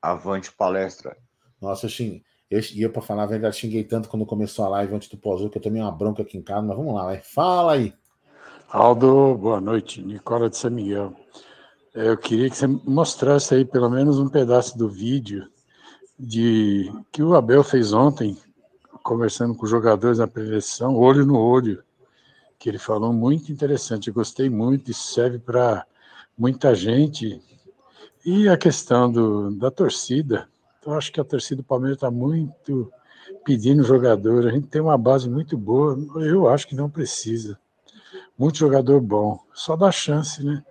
[0.00, 1.16] Avante palestra.
[1.60, 2.22] Nossa, eu xinguei.
[2.48, 5.40] Eu, eu, pra falar a verdade, xinguei tanto quando começou a live antes do pós
[5.50, 7.20] que eu tomei uma bronca aqui em casa, mas vamos lá, vai.
[7.20, 7.92] fala aí.
[8.68, 10.00] Aldo, boa noite.
[10.00, 11.12] Nicola de São Miguel.
[11.94, 15.48] É, Eu queria que você mostrasse aí pelo menos um pedaço do vídeo
[16.18, 18.36] de que o Abel fez ontem,
[19.02, 21.82] conversando com os jogadores na preleção, olho no olho,
[22.58, 24.10] que ele falou muito interessante.
[24.10, 25.86] Gostei muito, isso serve para
[26.36, 27.40] muita gente.
[28.24, 30.48] E a questão do, da torcida,
[30.84, 32.90] eu acho que a torcida do Palmeiras está muito
[33.44, 34.46] pedindo jogador.
[34.46, 37.58] A gente tem uma base muito boa, eu acho que não precisa.
[38.38, 40.62] Muito jogador bom, só dá chance, né?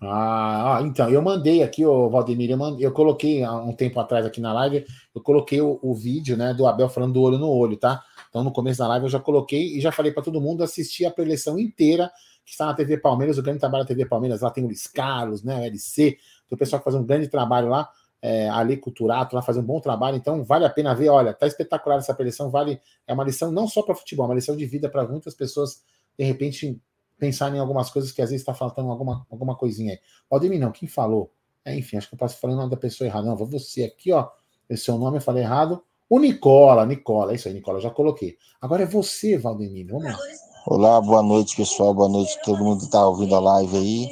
[0.00, 3.98] Ah, ah, então, eu mandei aqui, o Valdemir, eu, mandei, eu coloquei há um tempo
[3.98, 7.38] atrás aqui na live, eu coloquei o, o, vídeo né, do Abel falando do olho
[7.38, 8.02] no olho, tá?
[8.34, 11.06] Então, no começo da live eu já coloquei e já falei para todo mundo assistir
[11.06, 12.10] a preleção inteira
[12.44, 14.88] que está na TV Palmeiras, o grande trabalho da TV Palmeiras, lá tem o Luiz
[14.88, 16.18] Carlos, né, o LC,
[16.50, 17.88] o pessoal que faz um grande trabalho lá,
[18.20, 21.46] é, ali Culturato, lá faz um bom trabalho, então vale a pena ver, olha, tá
[21.46, 24.66] espetacular essa preleção, vale, é uma lição não só para futebol, é uma lição de
[24.66, 25.84] vida para muitas pessoas,
[26.18, 26.76] de repente,
[27.16, 30.00] pensar em algumas coisas que às vezes está faltando alguma, alguma coisinha aí.
[30.28, 31.32] Valdemir, não, quem falou?
[31.64, 33.28] É, enfim, acho que eu posso falar o nome da pessoa errada.
[33.28, 34.28] Não, vou você aqui, ó.
[34.68, 35.82] Esse seu nome eu falei errado.
[36.08, 38.36] O Nicola, Nicola, é isso aí, Nicola, já coloquei.
[38.60, 40.18] Agora é você, Valdemir, vamos lá.
[40.66, 41.94] Olá, boa noite, pessoal.
[41.94, 44.08] Boa noite todo mundo que está ouvindo a live aí.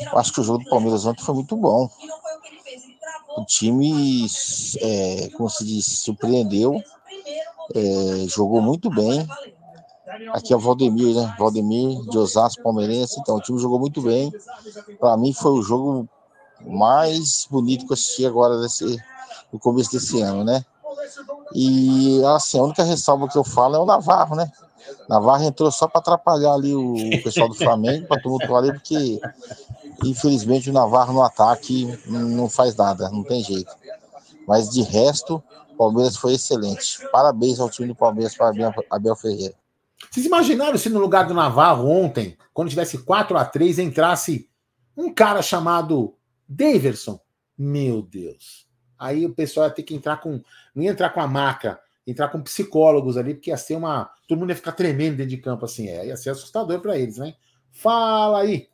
[0.00, 1.88] Eu acho que o jogo do Palmeiras ontem foi muito bom.
[3.36, 4.26] O time,
[4.80, 6.82] é, como se diz, surpreendeu,
[7.74, 9.24] é, jogou muito bem.
[10.32, 11.32] Aqui é o Valdemir, né?
[11.38, 13.20] Valdemir de Osasco Palmeirense.
[13.20, 14.32] Então, o time jogou muito bem.
[14.98, 16.08] Para mim, foi o jogo
[16.60, 19.00] mais bonito que eu assisti agora desse,
[19.52, 20.64] no começo desse ano, né?
[21.58, 24.52] E assim, a única ressalva que eu falo é o Navarro, né?
[25.08, 29.18] Navarro entrou só para atrapalhar ali o pessoal do Flamengo, para tumultuar ali, porque
[30.04, 33.74] infelizmente o Navarro no ataque não faz nada, não tem jeito.
[34.46, 35.42] Mas de resto,
[35.72, 36.98] o Palmeiras foi excelente.
[37.10, 39.54] Parabéns ao time do Palmeiras, parabéns a Abel Ferreira.
[40.10, 44.46] Vocês imaginaram se no lugar do Navarro ontem, quando tivesse 4 a 3 entrasse
[44.94, 46.14] um cara chamado
[46.46, 47.18] Daverson?
[47.56, 48.65] Meu Deus.
[48.98, 50.40] Aí o pessoal ia ter que entrar com.
[50.74, 54.10] Não ia entrar com a maca, entrar com psicólogos ali, porque ia ser uma.
[54.28, 55.88] Todo mundo ia ficar tremendo dentro de campo assim.
[55.88, 57.34] É, ia ser assustador para eles, né?
[57.72, 58.68] Fala aí.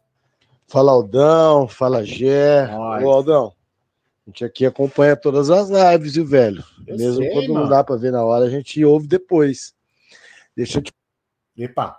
[0.69, 2.67] Fala Aldão, fala Gé.
[2.75, 3.53] Ô Aldão,
[4.27, 6.65] a gente aqui acompanha todas as lives, viu, velho?
[6.87, 7.61] Eu Mesmo sei, quando mano.
[7.65, 9.75] não dá para ver na hora, a gente ouve depois.
[10.57, 10.93] Deixa eu te
[11.57, 11.99] Epa.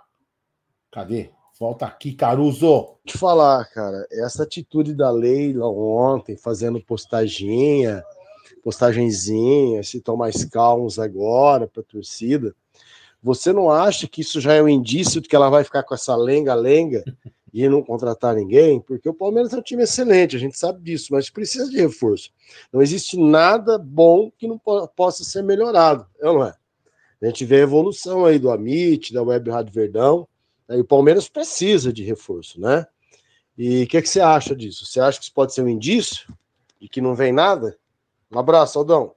[0.90, 1.30] Cadê?
[1.58, 2.96] Volta aqui, Caruso.
[3.04, 8.02] te falar, cara, essa atitude da Leila ontem, fazendo postaginha,
[8.62, 12.54] postagenzinha, se estão mais calmos agora para a torcida,
[13.22, 15.94] você não acha que isso já é um indício de que ela vai ficar com
[15.94, 17.04] essa lenga-lenga
[17.52, 18.80] e não contratar ninguém?
[18.80, 22.30] Porque o Palmeiras é um time excelente, a gente sabe disso, mas precisa de reforço.
[22.72, 26.52] Não existe nada bom que não po- possa ser melhorado, é não é?
[27.22, 30.28] A gente vê a evolução aí do Amit, da Web Rádio Verdão,
[30.68, 32.86] e o Palmeiras precisa de reforço, né?
[33.56, 34.84] E o que, que você acha disso?
[34.84, 36.32] Você acha que isso pode ser um indício
[36.80, 37.78] de que não vem nada?
[38.30, 39.14] Um abraço, Aldão.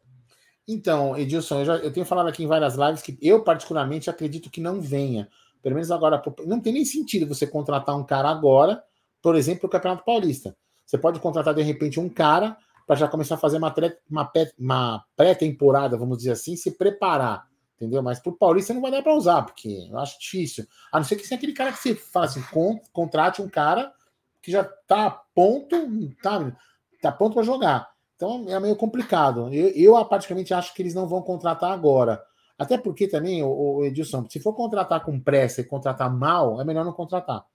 [0.68, 4.50] Então, Edilson, eu, já, eu tenho falado aqui em várias lives que eu, particularmente, acredito
[4.50, 5.30] que não venha.
[5.64, 8.84] Pelo menos agora, não tem nem sentido você contratar um cara agora,
[9.22, 10.56] por exemplo, o Campeonato Paulista.
[10.86, 13.74] Você pode contratar, de repente, um cara para já começar a fazer uma,
[14.10, 17.47] uma uma pré-temporada, vamos dizer assim, se preparar.
[17.78, 18.02] Entendeu?
[18.02, 20.66] Mas pro Paulista não vai dar para usar, porque eu acho difícil.
[20.92, 23.94] A não ser que seja aquele cara que você fala assim, con- contrate um cara
[24.42, 25.76] que já tá a ponto,
[26.22, 26.52] tá,
[27.02, 27.88] tá pronto para jogar.
[28.16, 29.54] Então é meio complicado.
[29.54, 32.20] Eu, eu praticamente acho que eles não vão contratar agora.
[32.58, 36.84] Até porque também, o, Edilson, se for contratar com pressa e contratar mal, é melhor
[36.84, 37.46] não contratar.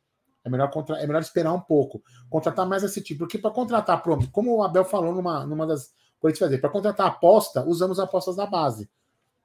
[0.44, 2.00] É melhor, contra, é melhor esperar um pouco.
[2.30, 3.20] Contratar mais esse tipo.
[3.20, 4.00] Porque para contratar,
[4.30, 8.46] como o Abel falou numa, numa das que fazer, para contratar aposta, usamos apostas da
[8.46, 8.88] base.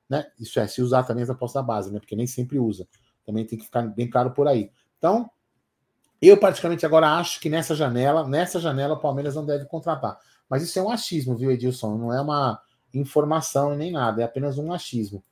[0.09, 0.25] Né?
[0.39, 1.99] Isso é, se usar também as apostas da base, né?
[1.99, 2.87] Porque nem sempre usa.
[3.25, 4.71] Também tem que ficar bem claro por aí.
[4.97, 5.29] Então,
[6.21, 10.17] eu praticamente agora acho que nessa janela, nessa janela, o Palmeiras não deve contratar.
[10.49, 11.97] Mas isso é um achismo, viu, Edilson?
[11.97, 12.59] Não é uma
[12.93, 15.23] informação nem nada, é apenas um achismo.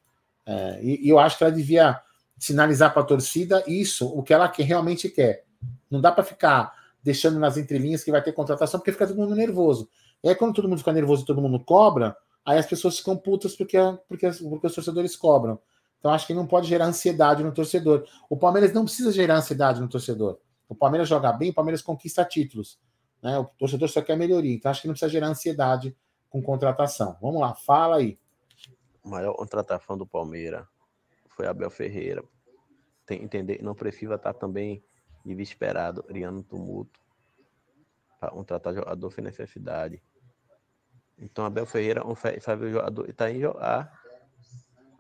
[0.46, 2.00] É, e, e eu acho que ela devia
[2.38, 5.46] sinalizar para a torcida isso, o que ela que realmente quer.
[5.90, 9.36] Não dá para ficar deixando nas entrelinhas que vai ter contratação, porque fica todo mundo
[9.36, 9.90] nervoso.
[10.24, 12.16] E aí, quando todo mundo fica nervoso e todo mundo cobra,
[12.46, 13.78] aí as pessoas ficam putas porque,
[14.08, 15.60] porque, porque os torcedores cobram.
[16.00, 18.08] Então, acho que não pode gerar ansiedade no torcedor.
[18.30, 20.40] O Palmeiras não precisa gerar ansiedade no torcedor.
[20.70, 22.80] O Palmeiras joga bem, o Palmeiras conquista títulos.
[23.24, 23.40] Né?
[23.40, 24.54] O torcedor só quer melhoria.
[24.54, 25.98] Então, acho que não precisa gerar ansiedade
[26.30, 27.18] com contratação.
[27.20, 28.20] Vamos lá, fala aí.
[29.04, 30.66] O maior contratação do Palmeiras
[31.30, 32.24] foi Abel Ferreira.
[33.06, 34.84] Tem entender, não precisa estar também
[35.26, 37.00] desesperado, criando tumulto.
[38.20, 40.02] Para contratar jogador sem necessidade.
[41.18, 42.16] Então, Abel Ferreira o
[42.70, 43.92] jogador está em jogar.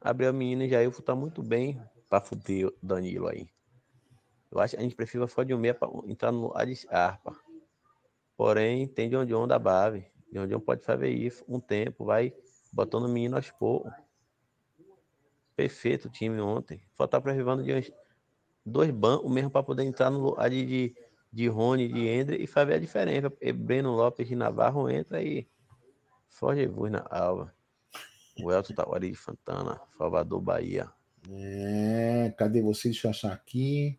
[0.01, 3.49] Abre a menina e Jair tá muito bem para fuder o Danilo aí.
[4.51, 7.35] Eu acho que a gente precisa só de um meia para entrar no de Scarpa.
[8.37, 10.05] Porém, tem John John da base.
[10.31, 12.33] John John pode fazer isso um tempo, vai
[12.71, 13.91] botando o menino aos poucos.
[15.55, 16.81] Perfeito o time ontem.
[16.97, 17.93] Só tá preservando de
[18.65, 20.95] dois bancos mesmo para poder entrar no lugar de, de,
[21.31, 23.31] de Rony, de Endre e fazer a diferença.
[23.41, 25.47] E Breno Lopes de Navarro entra e
[26.39, 27.53] só Jesus na alva.
[28.41, 30.89] O Elton Tawari de Santana, Salvador, Bahia.
[31.31, 32.89] É, cadê você?
[32.89, 33.97] Deixa eu achar aqui.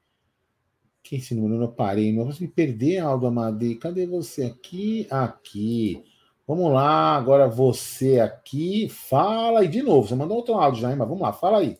[1.02, 1.62] Quem esse número?
[1.62, 2.12] Eu parei.
[2.12, 3.76] Não posso me perder, Aldo Amadei.
[3.76, 5.06] Cadê você aqui?
[5.10, 6.04] Aqui.
[6.46, 8.88] Vamos lá, agora você aqui.
[8.88, 10.06] Fala aí de novo.
[10.06, 10.96] Você mandou outro áudio já, hein?
[10.96, 11.78] Mas vamos lá, fala aí.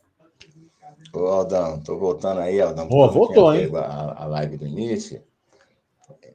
[1.13, 2.89] Ô, Aldão, tô voltando aí, Aldão.
[2.91, 3.71] Ô, voltou, hein?
[3.75, 5.23] A, a live do início.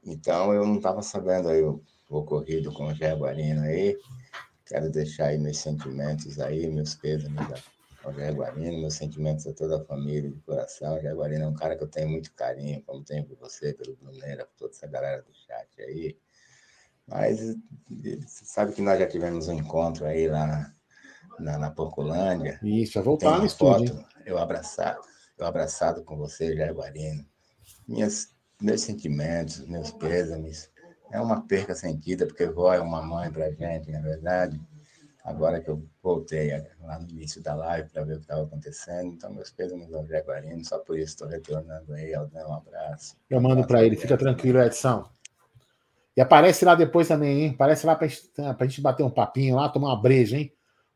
[0.06, 1.82] Então, eu não estava sabendo aí o
[2.18, 3.98] ocorrido com o Jaguarino aí.
[4.66, 7.48] Quero deixar aí meus sentimentos aí, meus pêsames
[8.04, 10.98] ao Jaguarino, meus sentimentos a toda a família de coração.
[10.98, 13.96] O Jaguarino é um cara que eu tenho muito carinho, como tenho por você, pelo
[13.96, 16.18] Bruneira, por toda essa galera do chat aí.
[17.08, 20.74] Mas você sabe que nós já tivemos um encontro aí lá na,
[21.40, 22.60] na, na Porcolândia.
[22.64, 24.04] Isso, vai voltar no estúdio.
[24.26, 25.02] Eu abraçado,
[25.38, 27.26] eu abraçado com você, Jaguarino.
[27.88, 30.71] Minhas, meus sentimentos, meus pêsames.
[31.12, 34.60] É uma perca sentida, porque vó é uma mãe pra gente, na é verdade.
[35.24, 36.52] Agora que eu voltei
[36.82, 40.06] lá no início da live para ver o que estava acontecendo, então meus pêsames ao
[40.08, 43.16] Jaguarino, só por isso estou retornando aí, Aldão, um abraço.
[43.30, 45.08] Eu mando para ele, fica tranquilo, Edson.
[46.18, 47.52] E aparece lá depois também, hein?
[47.54, 50.52] Aparece lá pra gente, pra gente bater um papinho lá, tomar uma breja, hein?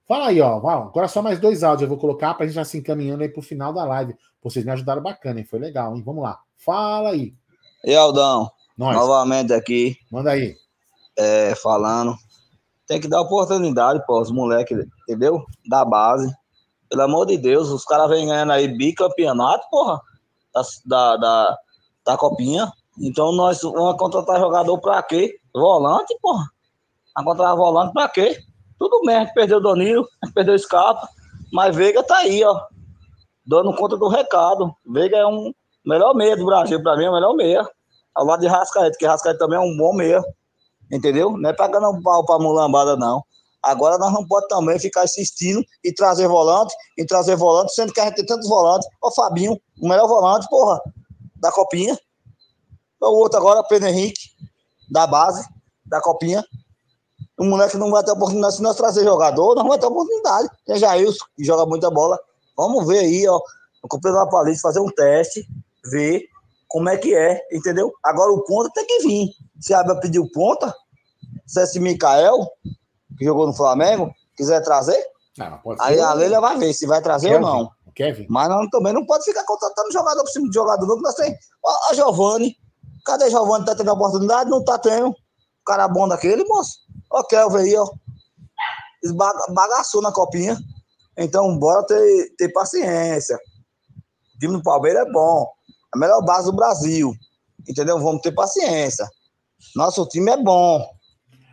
[0.07, 0.57] Fala aí, ó.
[0.57, 3.41] Agora só mais dois áudios eu vou colocar pra gente já se encaminhando aí pro
[3.41, 4.16] final da live.
[4.41, 5.45] Vocês me ajudaram bacana, hein?
[5.45, 6.03] Foi legal, hein?
[6.03, 6.39] Vamos lá.
[6.57, 7.34] Fala aí.
[7.84, 8.95] E Aldão, Nós.
[8.95, 9.95] novamente aqui.
[10.11, 10.55] Manda aí.
[11.17, 12.15] É, falando.
[12.88, 15.43] Tem que dar oportunidade, pô, os moleques, entendeu?
[15.67, 16.32] Da base.
[16.89, 19.99] Pelo amor de Deus, os caras vêm ganhando aí bicampeonato, porra.
[20.53, 21.57] Da, da, da,
[22.05, 22.71] da copinha.
[22.99, 25.39] Então nós vamos contratar jogador pra quê?
[25.53, 26.45] Volante, porra.
[27.15, 28.39] Vamos contratar volante pra quê?
[28.78, 31.07] Tudo mesmo, perdeu o Donilo, perdeu o Scarpa,
[31.51, 32.61] mas Veiga tá aí, ó.
[33.45, 34.76] Dando conta do recado.
[34.86, 35.53] Veiga é um
[35.86, 37.67] melhor meia do Brasil, pra mim é o melhor meia.
[38.16, 40.24] Ao lado de Rascaeta, que Rascaeta também é um bom meia.
[40.91, 41.36] Entendeu?
[41.38, 43.24] Não é pagando um pau pra mulambada, não.
[43.61, 47.99] Agora nós não podemos também ficar insistindo e trazer volante, e trazer volante, sendo que
[47.99, 48.88] a gente tem tantos volantes.
[49.01, 50.80] Ó, Fabinho, o melhor volante, porra,
[51.36, 51.97] da Copinha.
[53.01, 54.30] O outro agora, Pedro Henrique,
[54.89, 55.47] da base,
[55.84, 56.45] da Copinha.
[57.38, 60.47] O moleque não vai ter oportunidade se nós trazer jogador, não vai ter oportunidade.
[60.66, 62.20] Tem Jailson, que joga muita bola.
[62.55, 63.41] Vamos ver aí, ó.
[63.89, 65.45] Comprei uma palista, fazer um teste,
[65.91, 66.24] ver
[66.76, 67.89] como é que é, entendeu?
[68.03, 69.30] Agora o ponta tem que vir.
[69.61, 70.76] Se a Abel pediu ponta,
[71.47, 72.45] se esse Mikael,
[73.17, 75.01] que jogou no Flamengo, quiser trazer,
[75.38, 77.71] não, aí a Leila vai ver se vai trazer Kevin, ou não.
[77.95, 78.28] Kevin.
[78.30, 81.01] Mas também não pode ficar contratando jogador por cima de jogador novo.
[81.01, 81.34] Nós tem
[81.89, 82.57] a Giovanni.
[83.05, 83.63] Cadê Giovanni?
[83.63, 84.49] Tá tendo oportunidade?
[84.49, 85.15] Não tá tendo.
[85.65, 86.80] Cara bom daquele, moço.
[87.09, 87.89] Ó, Kelvin aí, ó.
[89.53, 90.57] Bagaçou na copinha.
[91.17, 93.38] Então, bora ter, ter paciência.
[94.36, 95.55] O time do Palmeiras é bom.
[95.95, 97.13] A melhor base do Brasil.
[97.67, 97.97] Entendeu?
[97.99, 99.07] Vamos ter paciência.
[99.73, 100.85] Nosso time é bom.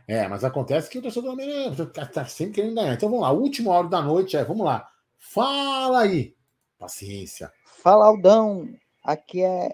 [0.09, 2.95] É, mas acontece que o torcedor do Palmeiras está sempre querendo ganhar.
[2.95, 4.89] Então vamos lá, última hora da noite é, vamos lá.
[5.17, 6.35] Fala aí.
[6.77, 7.53] Paciência.
[7.65, 8.69] Fala, Aldão.
[9.05, 9.71] Aqui é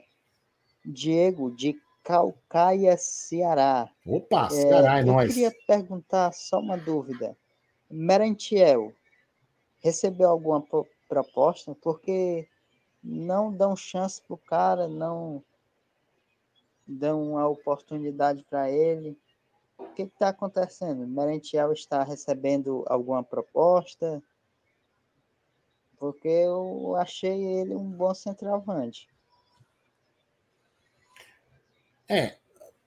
[0.84, 3.88] Diego de Calcaia, Ceará.
[4.06, 5.28] Opa, Ceará é, é eu nós.
[5.30, 7.34] Eu queria perguntar só uma dúvida.
[7.90, 8.92] Merentiel
[9.82, 10.62] recebeu alguma
[11.08, 11.74] proposta?
[11.82, 12.46] Porque
[13.02, 15.42] não dão chance pro cara, não
[16.86, 19.18] dão a oportunidade para ele.
[19.78, 21.06] O que está acontecendo?
[21.06, 24.22] Merentiel está recebendo alguma proposta?
[25.98, 29.08] Porque eu achei ele um bom centroavante.
[32.08, 32.38] É,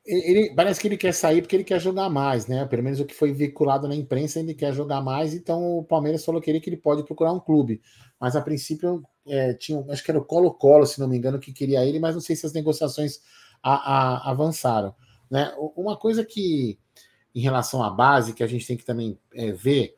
[0.06, 2.66] ele parece que ele quer sair porque ele quer jogar mais, né?
[2.66, 6.26] Pelo menos o que foi veiculado na imprensa, ele quer jogar mais, então o Palmeiras
[6.26, 7.82] falou que ele, que ele pode procurar um clube.
[8.20, 11.54] Mas a princípio é, tinha, acho que era o Colo-Colo, se não me engano, que
[11.54, 13.22] queria ele, mas não sei se as negociações
[13.64, 14.94] a, a, avançaram.
[15.30, 15.54] Né?
[15.74, 16.78] Uma coisa que,
[17.34, 19.96] em relação à base, que a gente tem que também é, ver,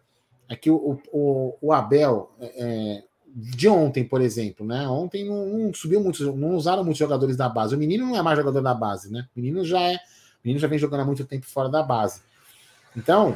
[0.48, 4.88] é que o, o, o Abel, é, de ontem, por exemplo, né?
[4.88, 7.74] Ontem não, não, subiu muito, não usaram muitos jogadores da base.
[7.74, 9.28] O menino não é mais jogador da base, né?
[9.36, 9.98] O menino já é,
[10.44, 12.22] menino já vem jogando há muito tempo fora da base.
[12.96, 13.36] Então,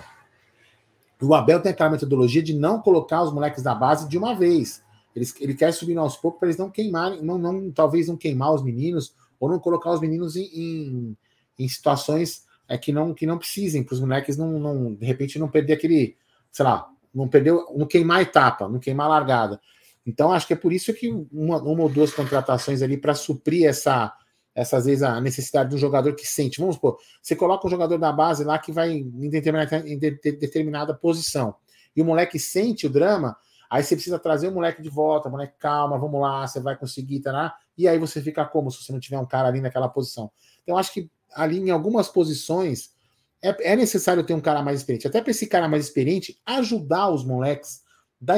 [1.20, 4.86] o Abel tem aquela metodologia de não colocar os moleques da base de uma vez.
[5.18, 8.54] Ele, ele quer subir aos poucos para eles não queimarem, não, não, talvez não queimar
[8.54, 11.18] os meninos, ou não colocar os meninos em, em,
[11.60, 15.40] em situações é, que, não, que não precisem, para os moleques não, não, de repente,
[15.40, 16.16] não perder aquele,
[16.52, 19.60] sei lá, não perder, não queimar a etapa, não queimar a largada.
[20.06, 23.68] Então, acho que é por isso que uma, uma ou duas contratações ali para suprir
[23.68, 24.14] essa,
[24.56, 26.60] essa, às vezes, a necessidade do jogador que sente.
[26.60, 30.12] Vamos supor, você coloca um jogador da base lá que vai em determinada, em de,
[30.12, 31.56] de, determinada posição,
[31.96, 33.36] e o moleque sente o drama,
[33.70, 37.20] aí você precisa trazer o moleque de volta, moleque, calma, vamos lá, você vai conseguir,
[37.22, 37.56] tá?
[37.78, 40.32] E aí você fica como se você não tiver um cara ali naquela posição.
[40.64, 42.96] Então, acho que ali em algumas posições
[43.42, 45.08] é, é necessário ter um cara mais experiente.
[45.08, 47.84] Até para esse cara mais experiente ajudar os moleques
[48.20, 48.36] dá,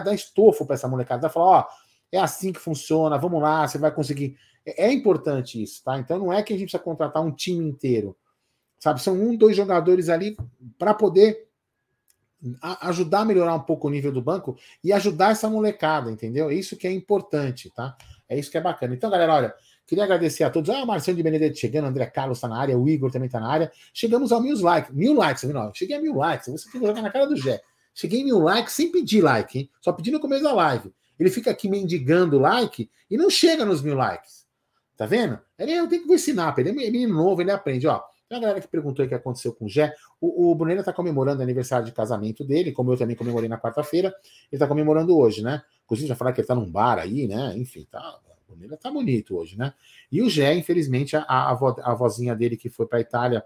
[0.00, 1.66] dá estofo para essa molecada, falar, ó,
[2.10, 4.36] é assim que funciona, vamos lá, você vai conseguir.
[4.64, 5.98] É, é, importante isso, tá?
[5.98, 8.16] Então não é que a gente precisa contratar um time inteiro,
[8.78, 9.02] sabe?
[9.02, 10.36] São um, dois jogadores ali
[10.78, 11.48] para poder
[12.80, 16.50] ajudar a melhorar um pouco o nível do banco e ajudar essa molecada, entendeu?
[16.50, 17.96] É isso que é importante, tá?
[18.28, 18.94] É isso que é bacana.
[18.94, 19.54] Então, galera, olha,
[19.86, 20.70] queria agradecer a todos.
[20.70, 23.48] Ah, Marcelo de Benedetto chegando, André Carlos está na área, o Igor também está na
[23.48, 23.70] área.
[23.92, 25.56] Chegamos a mil likes, mil likes, viu?
[25.74, 26.48] Cheguei a mil likes.
[26.48, 27.60] Você tem que jogar na cara do Jé.
[27.94, 29.70] Cheguei em mil likes sem pedir like, hein?
[29.80, 30.92] Só pedi no começo da live.
[31.18, 34.46] Ele fica aqui mendigando like e não chega nos mil likes.
[34.96, 35.38] Tá vendo?
[35.58, 38.02] Ele, eu tenho que ensinar, ele é menino novo, ele aprende, ó.
[38.32, 39.94] Tem a galera que perguntou o que aconteceu com o Jé.
[40.18, 43.58] O, o Brunella tá comemorando o aniversário de casamento dele, como eu também comemorei na
[43.58, 44.10] quarta-feira.
[44.50, 45.62] Ele tá comemorando hoje, né?
[45.84, 47.52] Inclusive, já falaram que ele tá num bar aí, né?
[47.58, 48.18] Enfim, tá.
[48.48, 49.74] O Brunella tá bonito hoje, né?
[50.10, 53.44] E o Jé, infelizmente, a, a, a vozinha dele que foi pra Itália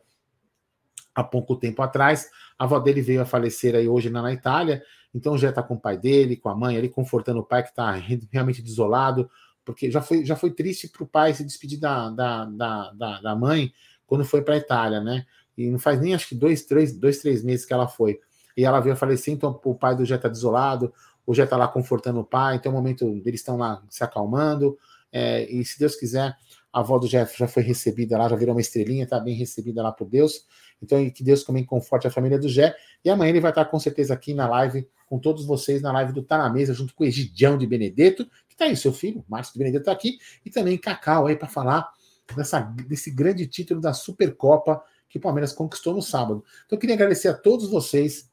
[1.13, 2.31] há pouco tempo atrás.
[2.57, 5.81] A avó dele veio a falecer aí hoje na, Itália, então já está com o
[5.81, 7.91] pai dele, com a mãe ali, confortando o pai que está
[8.31, 9.29] realmente desolado,
[9.65, 13.35] porque já foi, já foi triste para o pai se despedir da, da, da, da
[13.35, 13.73] mãe
[14.07, 15.27] quando foi para a Itália, né?
[15.57, 18.21] E não faz nem acho que dois três, dois, três meses que ela foi.
[18.57, 20.93] E ela veio falecer, então o pai do Jé está desolado,
[21.27, 24.03] o Jé está lá confortando o pai, então é o momento eles estão lá se
[24.03, 24.79] acalmando,
[25.13, 26.37] é, e se Deus quiser,
[26.73, 29.83] a avó do Jeff já foi recebida lá, já virou uma estrelinha, está bem recebida
[29.83, 30.45] lá por Deus.
[30.83, 32.77] Então, que Deus também conforte a família do Jé.
[33.03, 36.13] E amanhã ele vai estar com certeza aqui na live com todos vocês, na live
[36.13, 39.25] do Tá na Mesa, junto com o Egidião de Benedetto, que está aí, seu filho,
[39.27, 41.89] Márcio de Benedetto está aqui, e também Cacau aí para falar
[42.35, 46.45] dessa, desse grande título da Supercopa que o Palmeiras conquistou no sábado.
[46.65, 48.31] Então, eu queria agradecer a todos vocês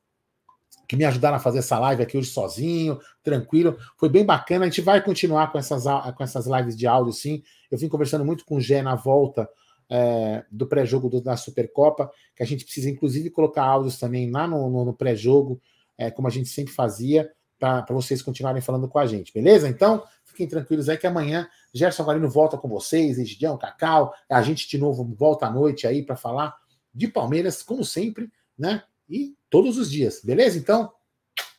[0.88, 3.78] que me ajudaram a fazer essa live aqui hoje sozinho, tranquilo.
[3.98, 4.66] Foi bem bacana.
[4.66, 7.44] A gente vai continuar com essas, com essas lives de áudio, sim.
[7.72, 9.50] Eu vim conversando muito com o Gé na volta
[9.90, 14.70] é, do pré-jogo da Supercopa, que a gente precisa, inclusive, colocar áudios também lá no,
[14.70, 15.62] no, no pré-jogo,
[15.98, 19.70] é, como a gente sempre fazia, para vocês continuarem falando com a gente, beleza?
[19.70, 24.68] Então, fiquem tranquilos aí que amanhã Gerson Guarino volta com vocês, Egidião, Cacau, a gente
[24.70, 26.56] de novo volta à noite aí para falar
[26.94, 28.84] de Palmeiras, como sempre, né?
[29.10, 30.58] E todos os dias, beleza?
[30.58, 30.92] Então,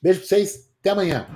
[0.00, 1.26] beijo para vocês, até amanhã.